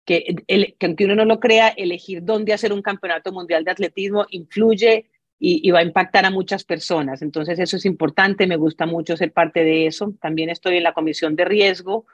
que, 0.07 0.37
el, 0.47 0.75
que, 0.79 0.87
aunque 0.87 1.05
uno 1.05 1.15
no 1.15 1.27
lo 1.27 1.41
crea, 1.41 1.69
elegir 1.69 2.25
dónde 2.25 2.55
hacer 2.55 2.73
un 2.73 2.81
campeonato 2.81 3.33
mundial 3.33 3.65
de 3.65 3.73
atletismo 3.73 4.25
influye 4.31 5.11
y, 5.39 5.69
y, 5.69 5.71
va 5.71 5.81
a 5.81 5.83
impactar 5.83 6.25
a 6.25 6.31
muchas 6.31 6.65
personas. 6.65 7.21
Entonces 7.21 7.59
eso 7.59 7.77
es 7.77 7.85
importante, 7.85 8.47
me 8.47 8.57
gusta 8.57 8.87
mucho 8.87 9.17
ser 9.19 9.33
parte 9.33 9.65
de 9.65 9.87
eso. 9.87 10.15
También 10.23 10.49
estoy 10.49 10.79
en 10.79 10.85
la 10.85 10.95
comisión 10.95 11.37
de 11.37 11.45
riesgo 11.45 12.07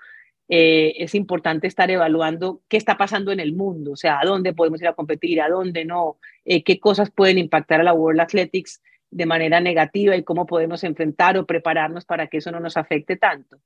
eh, 0.55 1.03
es 1.03 1.15
importante 1.15 1.67
estar 1.67 1.91
evaluando 1.91 2.61
qué 2.69 2.77
está 2.77 2.99
pasando 2.99 3.33
en 3.33 3.41
el 3.41 3.55
mundo, 3.55 3.93
o 3.93 3.97
sea, 3.97 4.21
a 4.21 4.25
dónde 4.27 4.53
podemos 4.53 4.83
ir 4.83 4.89
a 4.89 4.93
competir, 4.93 5.41
a 5.41 5.49
dónde 5.49 5.87
no, 5.87 6.19
eh, 6.45 6.63
qué 6.63 6.79
cosas 6.79 7.11
pueden 7.11 7.39
impactar 7.39 7.81
a 7.81 7.85
la 7.85 7.95
World 7.95 8.21
Athletics 8.21 8.83
de 9.11 9.25
manera 9.25 9.61
negativa 9.61 10.15
y 10.15 10.25
cómo 10.25 10.45
podemos 10.45 10.85
enfrentar 10.85 11.39
o 11.39 11.47
prepararnos 11.47 12.05
para 12.05 12.27
que 12.27 12.37
eso 12.37 12.51
no 12.51 12.61
nos 12.61 12.77
afecte 12.77 13.17
tanto. 13.17 13.59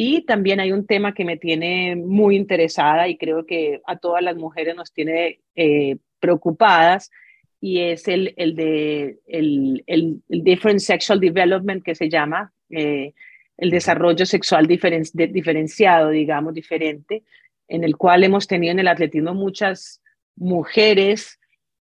Y 0.00 0.20
también 0.20 0.60
hay 0.60 0.70
un 0.70 0.86
tema 0.86 1.12
que 1.12 1.24
me 1.24 1.36
tiene 1.36 1.96
muy 1.96 2.36
interesada 2.36 3.08
y 3.08 3.18
creo 3.18 3.44
que 3.46 3.80
a 3.84 3.96
todas 3.96 4.22
las 4.22 4.36
mujeres 4.36 4.76
nos 4.76 4.92
tiene 4.92 5.40
eh, 5.56 5.96
preocupadas 6.20 7.10
y 7.60 7.80
es 7.80 8.06
el, 8.06 8.32
el 8.36 8.54
de 8.54 9.18
el, 9.26 9.82
el, 9.88 10.22
el, 10.28 10.44
Different 10.44 10.78
Sexual 10.78 11.18
Development 11.18 11.82
que 11.82 11.96
se 11.96 12.08
llama, 12.08 12.52
eh, 12.70 13.12
el 13.56 13.70
desarrollo 13.70 14.24
sexual 14.24 14.68
diferen, 14.68 15.02
de, 15.14 15.26
diferenciado, 15.26 16.10
digamos, 16.10 16.54
diferente, 16.54 17.24
en 17.66 17.82
el 17.82 17.96
cual 17.96 18.22
hemos 18.22 18.46
tenido 18.46 18.70
en 18.70 18.78
el 18.78 18.86
atletismo 18.86 19.34
muchas 19.34 20.00
mujeres 20.36 21.40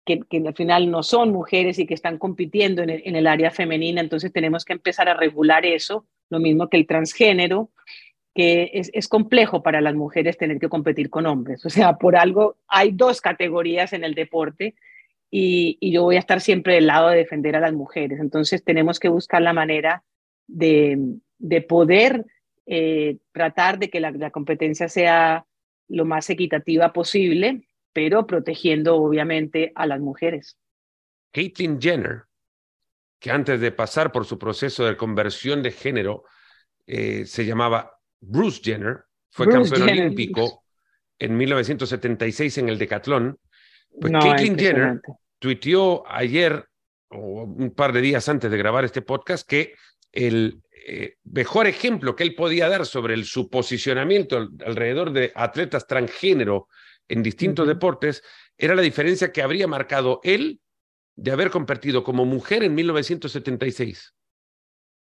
que, 0.06 0.22
que 0.28 0.38
al 0.38 0.56
final 0.56 0.90
no 0.90 1.04
son 1.04 1.32
mujeres 1.32 1.78
y 1.78 1.86
que 1.86 1.94
están 1.94 2.18
compitiendo 2.18 2.82
en 2.82 2.90
el, 2.90 3.04
en 3.06 3.16
el, 3.16 3.28
área 3.28 3.52
femenina, 3.52 4.02
entonces 4.02 4.34
tenemos 4.34 4.66
que 4.66 4.74
empezar 4.74 5.08
a 5.08 5.14
regular 5.14 5.68
eso, 5.68 6.08
lo 6.32 6.40
mismo 6.40 6.70
que 6.70 6.78
el 6.78 6.88
transgénero, 6.88 7.70
que 8.34 8.72
es, 8.74 8.90
es 8.94 9.08
complejo 9.08 9.62
para 9.62 9.82
las 9.82 9.94
mujeres 9.94 10.38
tener 10.38 10.60
que 10.60 10.70
competir 10.70 11.10
con 11.10 11.26
hombres. 11.26 11.66
O 11.66 11.70
sea, 11.70 11.98
por 11.98 12.16
algo 12.16 12.58
hay 12.68 12.92
dos 12.92 13.22
categorías 13.22 13.94
en 13.94 14.04
el 14.04 14.16
deporte 14.16 14.76
y, 15.30 15.78
y 15.80 15.92
yo 15.92 16.04
voy 16.04 16.16
a 16.16 16.20
estar 16.20 16.42
siempre 16.42 16.76
del 16.76 16.88
lado 16.88 17.10
de 17.10 17.18
defender 17.18 17.56
a 17.56 17.62
las 17.62 17.74
mujeres, 17.74 18.20
entonces 18.20 18.64
tenemos 18.64 19.00
que 19.00 19.08
buscar 19.10 19.42
la 19.42 19.54
manera 19.54 20.04
de, 20.48 20.98
de 21.40 21.62
poder 21.62 22.26
eh, 22.66 23.18
tratar 23.32 23.80
de 23.80 23.90
que 23.90 24.00
la, 24.00 24.12
la, 24.12 24.32
competencia 24.32 24.90
sea 24.90 25.46
lo 25.88 26.06
más 26.06 26.30
equitativa 26.30 26.94
posible, 26.94 27.64
pero 27.94 28.28
protegiendo 28.28 28.98
obviamente 28.98 29.72
a 29.76 29.88
las 29.88 30.00
mujeres. 30.00 30.58
Caitlyn 31.34 31.82
Jenner, 31.82 32.24
que 33.22 33.30
antes 33.30 33.62
de 33.62 33.72
pasar 33.72 34.12
por 34.12 34.26
su 34.26 34.40
proceso 34.40 34.84
de 34.84 34.98
conversión 34.98 35.62
de 35.62 35.72
género, 35.72 36.24
eh, 36.88 37.24
se 37.28 37.46
llamaba 37.46 38.00
Bruce 38.20 38.62
Jenner, 38.64 39.04
fue 39.30 39.46
Bruce 39.46 39.70
campeón 39.70 39.88
Jenner. 39.90 40.06
olímpico 40.06 40.64
en 41.20 41.38
1976 41.38 42.58
en 42.58 42.70
el 42.70 42.80
decatlón. 42.80 43.38
Pues 44.00 44.12
no, 44.12 44.20
Caitlyn 44.22 44.58
Jenner 44.58 45.02
tuiteó 45.38 46.04
ayer 46.08 46.66
o 47.10 47.44
un 47.44 47.72
par 47.76 47.94
de 47.94 48.02
días 48.02 48.28
antes 48.28 48.50
de 48.50 48.58
grabar 48.58 48.86
este 48.86 49.04
podcast 49.04 49.48
que 49.48 49.76
el 50.12 50.60
eh, 50.88 51.18
mejor 51.26 51.68
ejemplo 51.68 52.16
que 52.16 52.24
él 52.24 52.34
podía 52.34 52.70
dar 52.70 52.88
sobre 52.88 53.14
el, 53.14 53.26
su 53.26 53.52
posicionamiento 53.52 54.50
alrededor 54.66 55.12
de 55.12 55.32
atletas 55.36 55.86
transgénero 55.86 56.70
en 57.08 57.22
distintos 57.22 57.66
uh 57.66 57.70
-huh. 57.70 57.74
deportes 57.74 58.24
era 58.58 58.74
la 58.74 58.82
diferencia 58.82 59.32
que 59.32 59.44
habría 59.44 59.68
marcado 59.68 60.22
él 60.24 60.60
de 61.16 61.32
haber 61.32 61.50
competido 61.50 62.04
como 62.04 62.26
mujer 62.26 62.64
en 62.64 62.76
1976. 62.76 64.14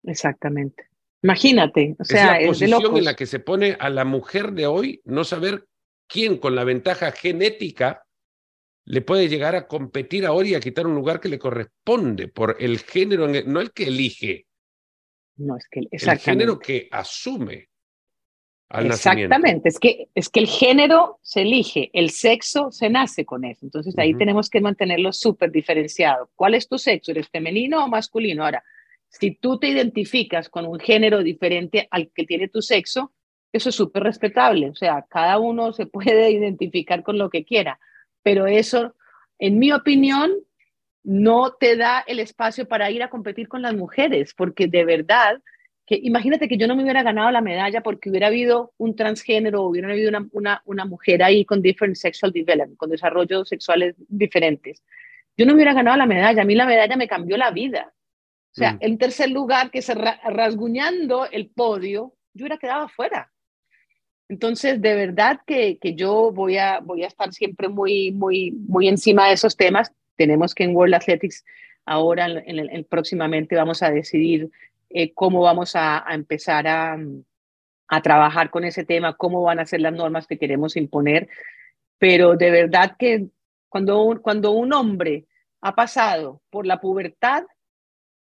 Exactamente. 0.04 0.90
Imagínate, 1.24 1.96
o 1.98 2.04
sea, 2.04 2.38
es 2.38 2.44
la 2.44 2.48
posición 2.48 2.98
en 2.98 3.06
la 3.06 3.16
que 3.16 3.26
se 3.26 3.40
pone 3.40 3.76
a 3.80 3.90
la 3.90 4.06
mujer 4.06 4.52
de 4.52 4.68
hoy 4.68 5.02
no 5.06 5.24
saber 5.24 5.66
quién 6.08 6.38
con 6.38 6.54
la 6.54 6.64
ventaja 6.64 7.12
genética 7.12 8.06
le 8.86 9.02
puede 9.02 9.28
llegar 9.28 9.56
a 9.56 9.68
competir 9.68 10.26
ahora 10.26 10.48
y 10.48 10.54
a 10.54 10.60
quitar 10.60 10.86
un 10.86 10.94
lugar 10.94 11.20
que 11.20 11.30
le 11.30 11.40
corresponde 11.40 12.28
por 12.28 12.58
el 12.60 12.78
género, 12.80 13.28
no 13.28 13.60
el 13.60 13.72
que 13.72 13.88
elige, 13.88 14.46
no, 15.38 15.58
es 15.58 15.68
que 15.70 15.82
el 15.92 16.20
género 16.20 16.60
que 16.60 16.88
asume. 16.92 17.70
Al 18.70 18.88
exactamente, 18.88 19.70
es 19.70 19.80
que, 19.80 20.08
es 20.16 20.30
que 20.30 20.40
el 20.40 20.48
género 20.48 21.20
se 21.22 21.44
elige, 21.44 21.92
el 21.94 22.10
sexo 22.10 22.72
se 22.72 22.90
nace 22.90 23.24
con 23.24 23.46
eso. 23.46 23.66
Entonces 23.66 23.96
ahí 23.98 24.14
uh 24.14 24.16
-huh. 24.16 24.20
tenemos 24.20 24.50
que 24.50 24.60
mantenerlo 24.60 25.14
súper 25.14 25.52
diferenciado. 25.52 26.30
¿Cuál 26.36 26.56
es 26.56 26.68
tu 26.68 26.78
sexo? 26.78 27.12
¿Eres 27.12 27.30
femenino 27.30 27.86
o 27.86 27.88
masculino? 27.88 28.44
Ahora, 28.44 28.64
si 29.08 29.32
tú 29.32 29.60
te 29.60 29.68
identificas 29.68 30.50
con 30.50 30.66
un 30.66 30.80
género 30.80 31.24
diferente 31.24 31.88
al 31.92 32.10
que 32.14 32.26
tiene 32.26 32.48
tu 32.48 32.62
sexo, 32.62 33.14
eso 33.54 33.70
es 33.70 33.76
súper 33.76 34.04
respetable. 34.04 34.70
O 34.70 34.76
sea, 34.76 35.06
cada 35.10 35.38
uno 35.40 35.72
se 35.72 35.86
puede 35.96 36.32
identificar 36.32 37.04
con 37.04 37.18
lo 37.18 37.30
que 37.30 37.46
quiera, 37.46 37.80
pero 38.24 38.48
eso, 38.48 38.96
en 39.40 39.60
mi 39.60 39.72
opinión, 39.72 40.32
no 41.04 41.54
te 41.54 41.78
da 41.78 42.04
el 42.08 42.20
espacio 42.20 42.68
para 42.68 42.90
ir 42.90 43.04
a 43.04 43.10
competir 43.10 43.48
con 43.48 43.62
las 43.62 43.76
mujeres, 43.76 44.34
porque 44.34 44.68
de 44.68 44.84
verdad, 44.84 45.40
que 45.86 46.00
imagínate 46.02 46.48
que 46.48 46.58
yo 46.58 46.68
no 46.68 46.76
me 46.76 46.84
hubiera 46.84 47.04
ganado 47.04 47.32
la 47.32 47.42
medalla 47.42 47.82
porque 47.82 48.10
hubiera 48.10 48.28
habido 48.28 48.74
un 48.78 48.96
transgénero, 48.96 49.64
hubiera 49.64 49.92
habido 49.92 50.10
una, 50.10 50.28
una, 50.32 50.62
una 50.66 50.86
mujer 50.86 51.22
ahí 51.22 51.46
con 51.46 51.62
different 51.62 51.96
sexual 51.96 52.32
development, 52.32 52.78
con 52.78 52.90
desarrollos 52.90 53.48
sexuales 53.50 53.96
diferentes. 54.08 54.84
Yo 55.38 55.46
no 55.46 55.52
me 55.52 55.58
hubiera 55.58 55.74
ganado 55.74 55.98
la 55.98 56.06
medalla, 56.06 56.42
a 56.42 56.46
mí 56.46 56.56
la 56.56 56.66
medalla 56.66 56.96
me 56.96 57.08
cambió 57.08 57.38
la 57.38 57.52
vida. 57.52 57.94
O 58.52 58.56
sea, 58.56 58.74
mm. 58.74 58.78
en 58.82 58.98
tercer 58.98 59.30
lugar, 59.30 59.70
que 59.70 59.82
se 59.82 59.94
ra 59.94 60.20
rasguñando 60.24 61.28
el 61.30 61.50
podio, 61.50 62.16
yo 62.34 62.46
hubiera 62.46 62.58
quedado 62.58 62.86
afuera. 62.86 63.32
Entonces, 64.28 64.82
de 64.82 64.96
verdad 64.96 65.42
que, 65.46 65.78
que 65.78 65.94
yo 65.94 66.32
voy 66.32 66.58
a, 66.58 66.80
voy 66.80 67.04
a 67.04 67.08
estar 67.08 67.32
siempre 67.32 67.68
muy, 67.68 68.12
muy, 68.12 68.52
muy 68.52 68.88
encima 68.88 69.28
de 69.28 69.34
esos 69.34 69.56
temas 69.56 69.92
tenemos 70.16 70.56
que 70.56 70.64
en 70.64 70.76
World 70.76 70.96
Athletics 70.96 71.44
ahora, 71.86 72.26
en 72.26 72.60
el, 72.60 72.70
en 72.70 72.84
próximamente, 72.84 73.56
vamos 73.56 73.84
a 73.84 73.92
decidir 73.92 74.50
eh, 74.90 75.14
cómo 75.14 75.42
vamos 75.42 75.76
a, 75.76 76.08
a 76.10 76.14
empezar 76.14 76.68
a, 76.68 76.98
a, 77.88 78.02
trabajar 78.02 78.50
con 78.50 78.64
ese 78.64 78.86
tema, 78.86 79.16
cómo 79.16 79.42
van 79.44 79.60
a 79.60 79.66
ser 79.66 79.82
las 79.82 79.94
normas 79.94 80.28
que 80.28 80.38
queremos 80.38 80.76
imponer. 80.76 81.28
Pero 81.98 82.36
de 82.36 82.52
verdad 82.52 82.96
que 82.98 83.28
cuando 83.70 84.04
un, 84.04 84.20
cuando 84.20 84.52
un 84.52 84.74
hombre 84.74 85.26
ha 85.62 85.76
pasado 85.76 86.42
por 86.50 86.66
la 86.66 86.80
pubertad, 86.80 87.44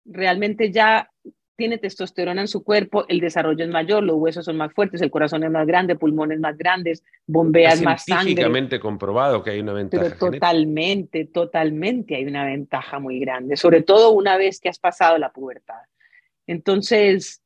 realmente 0.04 0.70
ya 0.70 1.10
tiene 1.56 1.78
testosterona 1.78 2.42
en 2.42 2.48
su 2.48 2.62
cuerpo, 2.62 3.06
el 3.08 3.18
desarrollo 3.18 3.64
es 3.64 3.70
mayor, 3.70 4.02
los 4.02 4.16
huesos 4.16 4.44
son 4.44 4.58
más 4.58 4.72
fuertes, 4.72 5.00
el 5.00 5.10
corazón 5.10 5.42
es 5.42 5.50
más 5.50 5.66
grande, 5.66 5.96
pulmones 5.96 6.38
más 6.38 6.56
grandes, 6.56 7.02
bombeas 7.26 7.80
más 7.82 8.04
sangre. 8.04 8.26
Científicamente 8.26 8.78
comprobado 8.78 9.42
que 9.42 9.50
hay 9.50 9.60
una 9.60 9.72
ventaja. 9.72 10.04
Pero 10.04 10.32
totalmente, 10.32 11.24
totalmente 11.24 12.14
hay 12.14 12.26
una 12.26 12.44
ventaja 12.44 12.98
muy 12.98 13.18
grande, 13.18 13.56
sobre 13.56 13.82
todo 13.82 14.10
una 14.10 14.36
vez 14.36 14.60
que 14.60 14.68
has 14.68 14.78
pasado 14.78 15.16
la 15.18 15.32
pubertad. 15.32 15.80
Entonces, 16.46 17.42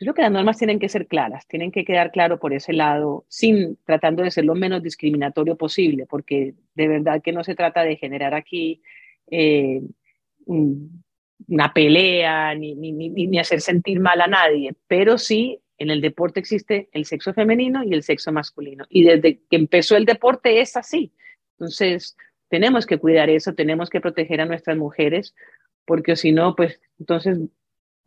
yo 0.00 0.06
creo 0.06 0.14
que 0.14 0.22
las 0.22 0.32
normas 0.32 0.58
tienen 0.58 0.78
que 0.78 0.88
ser 0.88 1.08
claras, 1.08 1.46
tienen 1.48 1.72
que 1.72 1.84
quedar 1.84 2.12
claro 2.12 2.38
por 2.38 2.52
ese 2.52 2.72
lado, 2.72 3.24
sin 3.28 3.76
tratando 3.84 4.22
de 4.22 4.30
ser 4.30 4.44
lo 4.44 4.54
menos 4.54 4.82
discriminatorio 4.82 5.56
posible, 5.56 6.06
porque 6.06 6.54
de 6.74 6.88
verdad 6.88 7.20
que 7.20 7.32
no 7.32 7.42
se 7.42 7.56
trata 7.56 7.82
de 7.82 7.96
generar 7.96 8.32
aquí 8.32 8.80
eh, 9.30 9.82
una 10.46 11.72
pelea 11.74 12.54
ni, 12.54 12.74
ni, 12.74 12.92
ni, 12.92 13.38
hacer 13.38 13.60
sentir 13.60 13.98
mal 13.98 14.20
a 14.20 14.28
nadie, 14.28 14.74
pero 14.86 15.18
sí 15.18 15.60
en 15.78 15.90
el 15.90 16.00
deporte 16.00 16.40
existe 16.40 16.88
el 16.92 17.04
sexo 17.04 17.34
femenino 17.34 17.82
y 17.84 17.92
el 17.92 18.02
sexo 18.02 18.32
masculino. 18.32 18.84
Y 18.88 19.04
desde 19.04 19.40
que 19.50 19.56
empezó 19.56 19.96
el 19.96 20.04
deporte 20.04 20.60
es 20.60 20.76
así. 20.76 21.12
Entonces, 21.52 22.16
tenemos 22.48 22.86
que 22.86 22.98
cuidar 22.98 23.30
eso, 23.30 23.54
tenemos 23.54 23.90
que 23.90 24.00
proteger 24.00 24.40
a 24.40 24.46
nuestras 24.46 24.76
mujeres, 24.76 25.34
porque 25.84 26.16
si 26.16 26.32
no, 26.32 26.54
pues 26.56 26.80
entonces 26.98 27.38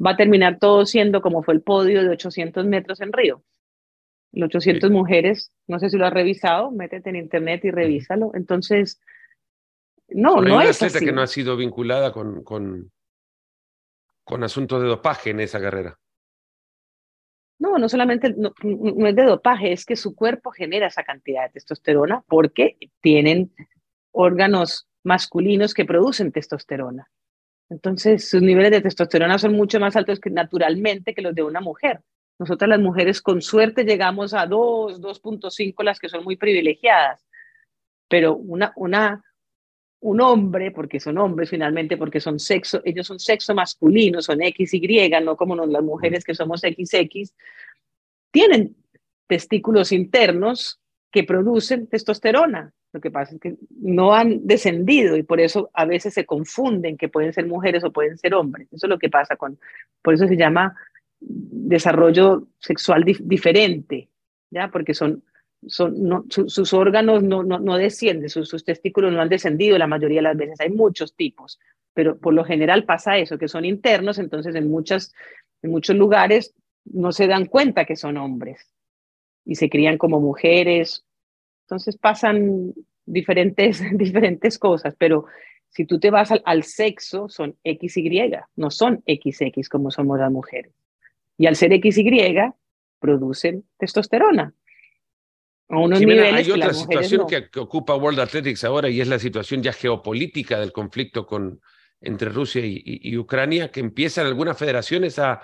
va 0.03 0.11
a 0.11 0.17
terminar 0.17 0.57
todo 0.59 0.85
siendo 0.85 1.21
como 1.21 1.43
fue 1.43 1.53
el 1.53 1.61
podio 1.61 2.01
de 2.03 2.09
800 2.09 2.65
metros 2.65 3.01
en 3.01 3.13
Río. 3.13 3.43
Los 4.31 4.47
800 4.47 4.89
mujeres, 4.91 5.51
no 5.67 5.77
sé 5.79 5.89
si 5.89 5.97
lo 5.97 6.05
has 6.05 6.13
revisado, 6.13 6.71
métete 6.71 7.09
en 7.09 7.17
internet 7.17 7.65
y 7.65 7.71
revísalo. 7.71 8.31
Entonces, 8.33 9.01
no, 10.07 10.41
no 10.41 10.61
es 10.61 10.81
atleta 10.81 11.05
que 11.05 11.11
no 11.11 11.21
ha 11.21 11.27
sido 11.27 11.57
vinculada 11.57 12.11
con, 12.13 12.43
con, 12.43 12.91
con 14.23 14.43
asuntos 14.43 14.81
de 14.81 14.87
dopaje 14.87 15.31
en 15.31 15.41
esa 15.41 15.59
carrera. 15.59 15.97
No, 17.59 17.77
no 17.77 17.89
solamente 17.89 18.33
no, 18.35 18.53
es 19.07 19.15
de 19.15 19.23
dopaje, 19.23 19.71
es 19.71 19.85
que 19.85 19.95
su 19.95 20.15
cuerpo 20.15 20.49
genera 20.49 20.87
esa 20.87 21.03
cantidad 21.03 21.43
de 21.43 21.51
testosterona 21.51 22.23
porque 22.27 22.77
tienen 23.01 23.53
órganos 24.11 24.87
masculinos 25.03 25.73
que 25.73 25.85
producen 25.85 26.31
testosterona. 26.31 27.11
Entonces, 27.71 28.27
sus 28.27 28.41
niveles 28.41 28.69
de 28.69 28.81
testosterona 28.81 29.37
son 29.37 29.53
mucho 29.53 29.79
más 29.79 29.95
altos 29.95 30.19
que 30.19 30.29
naturalmente 30.29 31.13
que 31.13 31.21
los 31.21 31.33
de 31.33 31.41
una 31.41 31.61
mujer. 31.61 32.01
Nosotras 32.37 32.67
las 32.67 32.81
mujeres 32.81 33.21
con 33.21 33.41
suerte 33.41 33.85
llegamos 33.85 34.33
a 34.33 34.45
2, 34.45 35.01
2.5 35.01 35.81
las 35.81 35.97
que 35.97 36.09
son 36.09 36.25
muy 36.25 36.35
privilegiadas, 36.35 37.25
pero 38.09 38.35
una, 38.35 38.73
una, 38.75 39.23
un 40.01 40.19
hombre, 40.19 40.71
porque 40.71 40.99
son 40.99 41.17
hombres 41.17 41.49
finalmente, 41.49 41.95
porque 41.95 42.19
son 42.19 42.39
sexo, 42.39 42.81
ellos 42.83 43.07
son 43.07 43.19
sexo 43.19 43.55
masculino, 43.55 44.21
son 44.21 44.39
XY, 44.39 45.09
no 45.23 45.37
como 45.37 45.55
las 45.65 45.83
mujeres 45.83 46.25
que 46.25 46.35
somos 46.35 46.59
XX, 46.59 47.33
tienen 48.31 48.75
testículos 49.27 49.93
internos 49.93 50.81
que 51.09 51.23
producen 51.23 51.87
testosterona. 51.87 52.73
Lo 52.93 52.99
que 52.99 53.11
pasa 53.11 53.35
es 53.35 53.41
que 53.41 53.55
no 53.79 54.13
han 54.13 54.45
descendido 54.45 55.15
y 55.15 55.23
por 55.23 55.39
eso 55.39 55.69
a 55.73 55.85
veces 55.85 56.13
se 56.13 56.25
confunden 56.25 56.97
que 56.97 57.09
pueden 57.09 57.31
ser 57.31 57.47
mujeres 57.47 57.83
o 57.83 57.91
pueden 57.91 58.17
ser 58.17 58.33
hombres. 58.33 58.67
Eso 58.71 58.87
es 58.87 58.89
lo 58.89 58.99
que 58.99 59.09
pasa 59.09 59.35
con, 59.35 59.57
por 60.01 60.13
eso 60.13 60.27
se 60.27 60.35
llama 60.35 60.75
desarrollo 61.19 62.47
sexual 62.59 63.05
diferente, 63.05 64.09
¿ya? 64.49 64.69
Porque 64.69 64.93
son 64.93 65.23
son, 65.67 66.25
sus 66.29 66.73
órganos 66.73 67.23
no, 67.23 67.43
no, 67.43 67.59
no 67.59 67.77
descienden, 67.77 68.29
sus, 68.29 68.49
sus, 68.49 68.63
testículos 68.63 69.13
no 69.13 69.21
han 69.21 69.29
descendido 69.29 69.77
la 69.77 69.87
mayoría 69.87 70.17
de 70.17 70.23
las 70.23 70.37
veces. 70.37 70.59
Hay 70.59 70.69
muchos 70.69 71.15
tipos, 71.15 71.59
pero 71.93 72.17
por 72.17 72.33
lo 72.33 72.43
general 72.43 72.85
pasa 72.85 73.17
eso, 73.17 73.37
que 73.37 73.47
son 73.47 73.65
internos, 73.65 74.17
entonces 74.17 74.55
en, 74.55 74.69
muchas, 74.69 75.13
en 75.61 75.71
muchos 75.71 75.95
lugares 75.95 76.53
no 76.85 77.11
se 77.11 77.27
dan 77.27 77.45
cuenta 77.45 77.85
que 77.85 77.95
son 77.95 78.17
hombres 78.17 78.73
y 79.45 79.55
se 79.55 79.69
crían 79.69 79.97
como 79.97 80.19
mujeres. 80.19 81.05
Entonces 81.71 81.97
pasan 81.97 82.73
diferentes, 83.05 83.81
diferentes 83.97 84.59
cosas, 84.59 84.93
pero 84.97 85.25
si 85.69 85.85
tú 85.85 85.99
te 85.99 86.11
vas 86.11 86.31
al, 86.31 86.41
al 86.45 86.63
sexo, 86.63 87.29
son 87.29 87.57
XY, 87.63 88.33
no 88.57 88.69
son 88.69 89.03
XX 89.07 89.69
como 89.69 89.89
somos 89.89 90.19
las 90.19 90.31
mujeres. 90.31 90.73
Y 91.37 91.47
al 91.47 91.55
ser 91.55 91.71
XY, 91.71 92.53
producen 92.99 93.63
testosterona 93.77 94.53
hay 95.71 96.51
otra 96.51 96.73
situación 96.73 97.25
que, 97.27 97.59
ocupa 97.59 97.95
World 97.95 98.19
Athletics 98.19 98.63
ahora 98.63 98.89
y 98.89 98.99
es 98.99 99.07
la 99.07 99.19
situación 99.19 99.63
ya 99.63 99.71
geopolítica 99.71 100.59
del 100.59 100.71
conflicto 100.71 101.25
con, 101.25 101.61
entre 102.01 102.29
Rusia 102.29 102.61
y, 102.65 103.17
Ucrania, 103.17 103.71
que 103.71 103.79
empiezan 103.79 104.25
algunas 104.25 104.57
federaciones 104.57 105.17
a, 105.19 105.41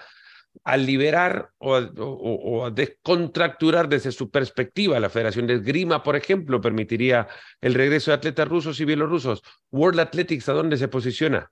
a 0.64 0.78
liberar 0.78 1.50
o, 1.58 2.66
a 2.66 2.72
descontracturar 2.72 3.88
desde 3.88 4.12
su 4.12 4.30
perspectiva. 4.30 5.00
La 5.00 5.10
Federación 5.10 5.48
de 5.48 5.56
Esgrima, 5.56 6.04
por 6.04 6.16
ejemplo, 6.16 6.62
permitiría 6.62 7.28
el 7.62 7.74
regreso 7.74 8.12
de 8.12 8.16
atletas 8.16 8.48
rusos 8.48 8.80
y 8.80 8.86
bielorrusos. 8.86 9.44
World 9.72 10.00
Athletics, 10.00 10.50
¿a 10.50 10.54
dónde 10.54 10.78
se 10.78 10.88
posiciona? 10.88 11.52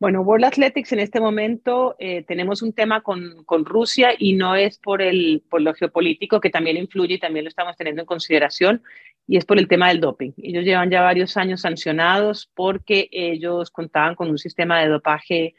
Bueno, 0.00 0.22
World 0.22 0.44
Athletics 0.44 0.92
en 0.92 1.00
este 1.00 1.20
momento 1.20 1.96
eh, 1.98 2.22
tenemos 2.22 2.62
un 2.62 2.72
tema 2.72 3.00
con, 3.00 3.42
con, 3.44 3.64
Rusia 3.64 4.10
y 4.16 4.34
no 4.34 4.54
es 4.54 4.78
por, 4.78 5.02
el, 5.02 5.42
por 5.50 5.60
lo 5.60 5.74
geopolítico, 5.74 6.40
que 6.40 6.50
también 6.50 6.76
influye 6.76 7.14
y 7.14 7.18
también 7.18 7.44
lo 7.44 7.48
estamos 7.48 7.76
teniendo 7.76 8.02
en 8.02 8.06
consideración, 8.06 8.82
y 9.26 9.38
es 9.38 9.44
por 9.44 9.58
el 9.58 9.66
tema 9.66 9.88
del 9.88 10.00
doping. 10.00 10.30
Ellos 10.36 10.64
llevan 10.64 10.90
ya 10.90 11.02
varios 11.02 11.36
años 11.36 11.62
sancionados 11.62 12.48
porque 12.54 13.08
ellos 13.10 13.70
contaban 13.70 14.14
con 14.14 14.30
un 14.30 14.38
sistema 14.38 14.80
de 14.80 14.88
dopaje 14.88 15.54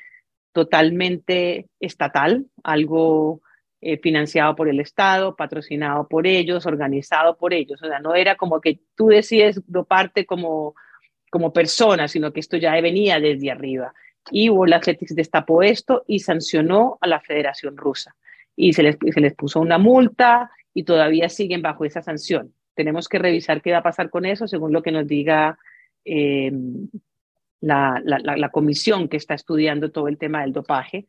totalmente 0.52 1.68
estatal, 1.80 2.46
algo 2.64 3.42
eh, 3.82 3.98
financiado 3.98 4.56
por 4.56 4.68
el 4.68 4.80
Estado, 4.80 5.36
patrocinado 5.36 6.08
por 6.08 6.28
ellos, 6.28 6.66
organizado 6.66 7.38
por 7.38 7.54
ellos. 7.54 7.82
O 7.82 7.88
sea, 7.88 8.00
no 8.00 8.16
era 8.16 8.36
como 8.36 8.60
que 8.62 8.80
tú 8.96 9.08
decides 9.08 9.62
doparte 9.68 10.26
como, 10.26 10.76
como 11.30 11.54
persona, 11.54 12.08
sino 12.08 12.34
que 12.34 12.40
esto 12.40 12.58
ya 12.58 12.80
venía 12.82 13.20
desde 13.20 13.52
arriba 13.52 13.94
y 14.32 14.50
World 14.50 14.76
Athletics 14.76 15.16
destapó 15.16 15.64
esto 15.64 16.04
y 16.08 16.20
sancionó 16.20 16.98
a 17.02 17.08
la 17.08 17.20
Federación 17.20 17.78
Rusa. 17.78 18.16
Y 18.56 18.74
se 18.74 18.84
les, 18.84 18.98
se 19.14 19.22
les 19.22 19.34
puso 19.34 19.60
una 19.60 19.78
multa 19.78 20.52
y 20.74 20.84
todavía 20.84 21.30
siguen 21.30 21.62
bajo 21.62 21.86
esa 21.86 22.02
sanción. 22.02 22.54
Tenemos 22.76 23.08
que 23.08 23.20
revisar 23.20 23.62
qué 23.62 23.72
va 23.72 23.80
a 23.80 23.84
pasar 23.84 24.10
con 24.10 24.26
eso 24.26 24.48
según 24.48 24.74
lo 24.74 24.82
que 24.82 24.92
nos 24.92 25.08
diga 25.08 25.58
eh, 26.06 26.52
la, 27.62 28.02
la, 28.04 28.20
la, 28.20 28.50
comisión 28.50 29.10
que 29.10 29.18
está 29.18 29.34
estudiando 29.34 29.92
todo 29.92 30.08
el 30.08 30.18
tema 30.18 30.42
del 30.42 30.54
dopaje. 30.54 31.08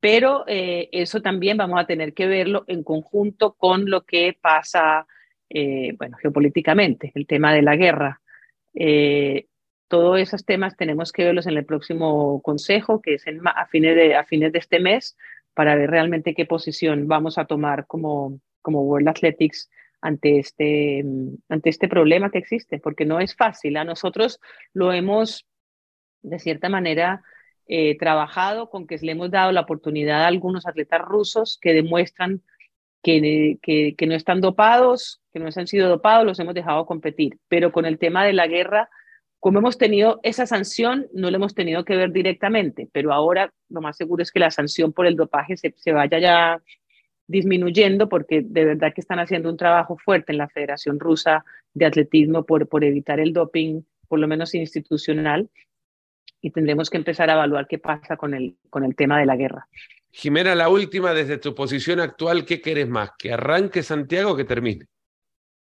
Pero 0.00 0.44
eh, 0.46 0.88
eso 0.92 1.20
también 1.20 1.56
vamos 1.56 1.80
a 1.80 1.86
tener 1.86 2.14
que 2.14 2.26
verlo 2.26 2.64
en 2.68 2.84
conjunto 2.84 3.54
con 3.54 3.90
lo 3.90 4.04
que 4.04 4.36
pasa, 4.40 5.06
eh, 5.50 5.94
bueno, 5.98 6.16
geopolíticamente, 6.18 7.10
el 7.14 7.26
tema 7.26 7.52
de 7.52 7.62
la 7.62 7.76
guerra. 7.76 8.20
Todos 9.88 10.20
esos 10.20 10.44
temas 10.44 10.76
tenemos 10.76 11.12
que 11.12 11.24
verlos 11.24 11.46
en 11.46 11.56
el 11.56 11.64
próximo 11.64 12.42
consejo, 12.42 13.00
que 13.00 13.14
es 13.14 13.24
a, 13.26 13.66
fines 13.66 13.96
de, 13.96 14.14
a 14.14 14.24
fines 14.24 14.52
de 14.52 14.58
este 14.58 14.80
mes, 14.80 15.16
para 15.54 15.74
ver 15.74 15.90
realmente 15.90 16.34
qué 16.34 16.44
posición 16.44 17.08
vamos 17.08 17.38
a 17.38 17.46
tomar 17.46 17.86
como, 17.86 18.38
como 18.60 18.82
World 18.82 19.08
Athletics 19.08 19.70
ante 20.00 20.38
este, 20.38 21.04
ante 21.48 21.70
este 21.70 21.88
problema 21.88 22.30
que 22.30 22.38
existe, 22.38 22.78
porque 22.78 23.06
no 23.06 23.18
es 23.18 23.34
fácil. 23.34 23.76
A 23.78 23.84
nosotros 23.84 24.40
lo 24.74 24.92
hemos, 24.92 25.46
de 26.22 26.38
cierta 26.38 26.68
manera, 26.68 27.22
eh, 27.66 27.98
trabajado 27.98 28.70
con 28.70 28.86
que 28.86 28.96
le 28.98 29.12
hemos 29.12 29.30
dado 29.30 29.52
la 29.52 29.60
oportunidad 29.60 30.22
a 30.22 30.26
algunos 30.26 30.66
atletas 30.66 31.02
rusos 31.02 31.58
que 31.60 31.74
demuestran 31.74 32.42
que, 33.02 33.58
que, 33.96 34.06
no 34.06 34.14
están 34.14 34.40
dopados, 34.40 35.20
que 35.32 35.38
no 35.38 35.50
se 35.52 35.60
han 35.60 35.66
sido 35.66 35.88
dopados, 35.88 36.26
los 36.26 36.38
hemos 36.40 36.54
dejado 36.54 36.86
competir. 36.86 37.38
Pero 37.48 37.72
con 37.72 37.86
el 37.86 37.98
tema 37.98 38.24
de 38.24 38.32
la 38.32 38.46
guerra, 38.46 38.90
como 39.40 39.60
hemos 39.60 39.78
tenido 39.78 40.20
esa 40.22 40.46
sanción, 40.46 41.06
no 41.12 41.30
lo 41.30 41.36
hemos 41.36 41.54
tenido 41.54 41.84
que 41.84 41.96
ver 41.96 42.10
directamente, 42.10 42.88
pero 42.92 43.12
ahora 43.12 43.52
lo 43.68 43.80
más 43.80 43.96
seguro 43.96 44.22
es 44.22 44.32
que 44.32 44.40
la 44.40 44.50
sanción 44.50 44.92
por 44.92 45.06
el 45.06 45.16
dopaje 45.16 45.56
se, 45.56 45.92
vaya 45.92 46.18
ya 46.18 46.62
disminuyendo 47.26 48.08
porque 48.08 48.42
de 48.42 48.64
verdad 48.64 48.92
que 48.94 49.00
están 49.00 49.20
haciendo 49.20 49.50
un 49.50 49.56
trabajo 49.56 49.96
fuerte 49.96 50.32
en 50.32 50.38
la 50.38 50.48
Federación 50.48 50.98
Rusa 50.98 51.44
de 51.74 51.86
Atletismo 51.86 52.44
por, 52.44 52.66
por 52.68 52.82
evitar 52.82 53.20
el 53.20 53.32
doping, 53.32 53.82
por 54.08 54.18
lo 54.18 54.26
menos 54.26 54.54
institucional, 54.54 55.50
y 56.40 56.50
tendremos 56.50 56.90
que 56.90 56.96
empezar 56.96 57.30
a 57.30 57.34
evaluar 57.34 57.66
qué 57.66 57.78
pasa 57.78 58.16
con 58.16 58.34
el, 58.34 58.56
con 58.70 58.84
el 58.84 58.94
tema 58.94 59.18
de 59.18 59.26
la 59.26 59.36
guerra. 59.36 59.66
Jimena, 60.10 60.54
la 60.54 60.68
última, 60.68 61.12
desde 61.12 61.38
tu 61.38 61.54
posición 61.54 62.00
actual, 62.00 62.44
¿qué 62.44 62.60
quieres 62.60 62.88
más? 62.88 63.10
¿Que 63.18 63.32
arranque 63.32 63.82
Santiago 63.82 64.32
o 64.32 64.36
que 64.36 64.44
termine? 64.44 64.86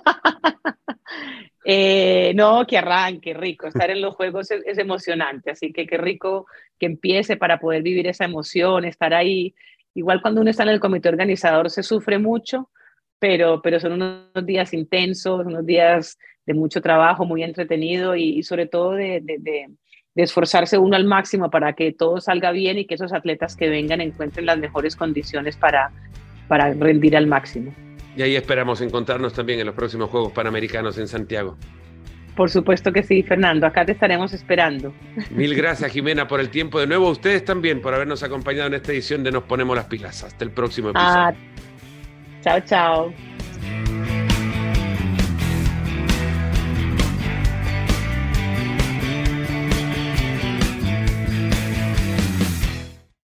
Eh, 1.65 2.33
no, 2.35 2.67
que 2.67 2.79
arranque, 2.79 3.35
rico. 3.35 3.69
Estar 3.69 3.91
en 3.91 4.01
los 4.01 4.17
juegos 4.17 4.51
es, 4.51 4.79
emocionante, 4.79 5.53
así 5.53 5.73
que 5.73 5.87
qué 5.87 5.97
rico 5.97 6.47
que 6.79 6.87
empiece 6.87 7.37
para 7.37 7.61
poder 7.61 7.83
vivir 7.83 8.09
esa 8.09 8.25
emoción, 8.25 8.85
estar 8.85 9.15
ahí. 9.15 9.55
Igual 9.95 10.21
cuando 10.23 10.41
uno 10.41 10.51
está 10.51 10.65
en 10.65 10.71
el 10.71 10.81
comité 10.81 11.09
organizador 11.09 11.71
se 11.71 11.83
sufre 11.85 12.19
mucho, 12.19 12.71
pero, 13.19 13.63
pero 13.63 13.79
son 13.79 13.93
unos 13.93 14.45
días 14.45 14.75
intensos, 14.75 15.47
unos 15.47 15.65
días 15.65 16.19
de 16.47 16.55
mucho 16.55 16.81
trabajo, 16.81 17.25
muy 17.25 17.45
entretenido 17.45 18.17
y, 18.17 18.43
sobre 18.43 18.67
todo 18.67 18.97
de, 20.15 20.23
esforzarse 20.23 20.79
uno 20.79 20.97
al 20.97 21.05
máximo 21.05 21.51
para 21.51 21.73
que 21.73 21.93
todo 21.93 22.21
salga 22.21 22.53
bien 22.53 22.79
y 22.79 22.87
que 22.87 22.95
esos 22.95 23.13
atletas 23.13 23.57
que 23.57 23.69
vengan 23.69 24.01
encuentren 24.01 24.47
las 24.47 24.59
mejores 24.59 24.97
condiciones 24.97 25.57
para, 25.57 25.91
para 26.49 26.73
rendir 26.75 27.17
al 27.17 27.27
máximo. 27.27 27.75
Y 28.17 28.23
ahí 28.23 28.37
esperamos 28.37 28.81
encontrarnos 28.81 29.33
también 29.33 29.61
en 29.61 29.67
los 29.67 29.75
próximos 29.75 30.11
Juegos 30.11 30.33
Panamericanos 30.33 30.99
en 30.99 31.09
Santiago. 31.09 31.57
Por 32.37 32.49
supuesto 32.49 32.93
que 32.93 33.03
sí, 33.03 33.23
Fernando. 33.23 33.67
Acá 33.67 33.85
te 33.85 33.93
estaremos 33.93 34.33
esperando. 34.33 34.95
Mil 35.31 35.55
gracias, 35.57 35.93
Jimena, 35.93 36.27
por 36.27 36.41
el 36.41 36.49
tiempo. 36.49 36.81
De 36.81 36.87
nuevo, 36.87 37.09
a 37.09 37.11
ustedes 37.11 37.45
también 37.45 37.83
por 37.83 37.95
habernos 37.95 38.23
acompañado 38.23 38.69
en 38.69 38.75
esta 38.75 38.93
edición 38.93 39.23
de 39.23 39.33
Nos 39.33 39.45
Ponemos 39.45 39.77
las 39.77 39.87
Pilas. 39.87 40.25
Hasta 40.25 40.45
el 40.45 40.51
próximo 40.51 40.91
episodio. 40.91 41.11
Ah, 41.11 41.35
chao, 42.43 42.61
chao. 42.61 44.02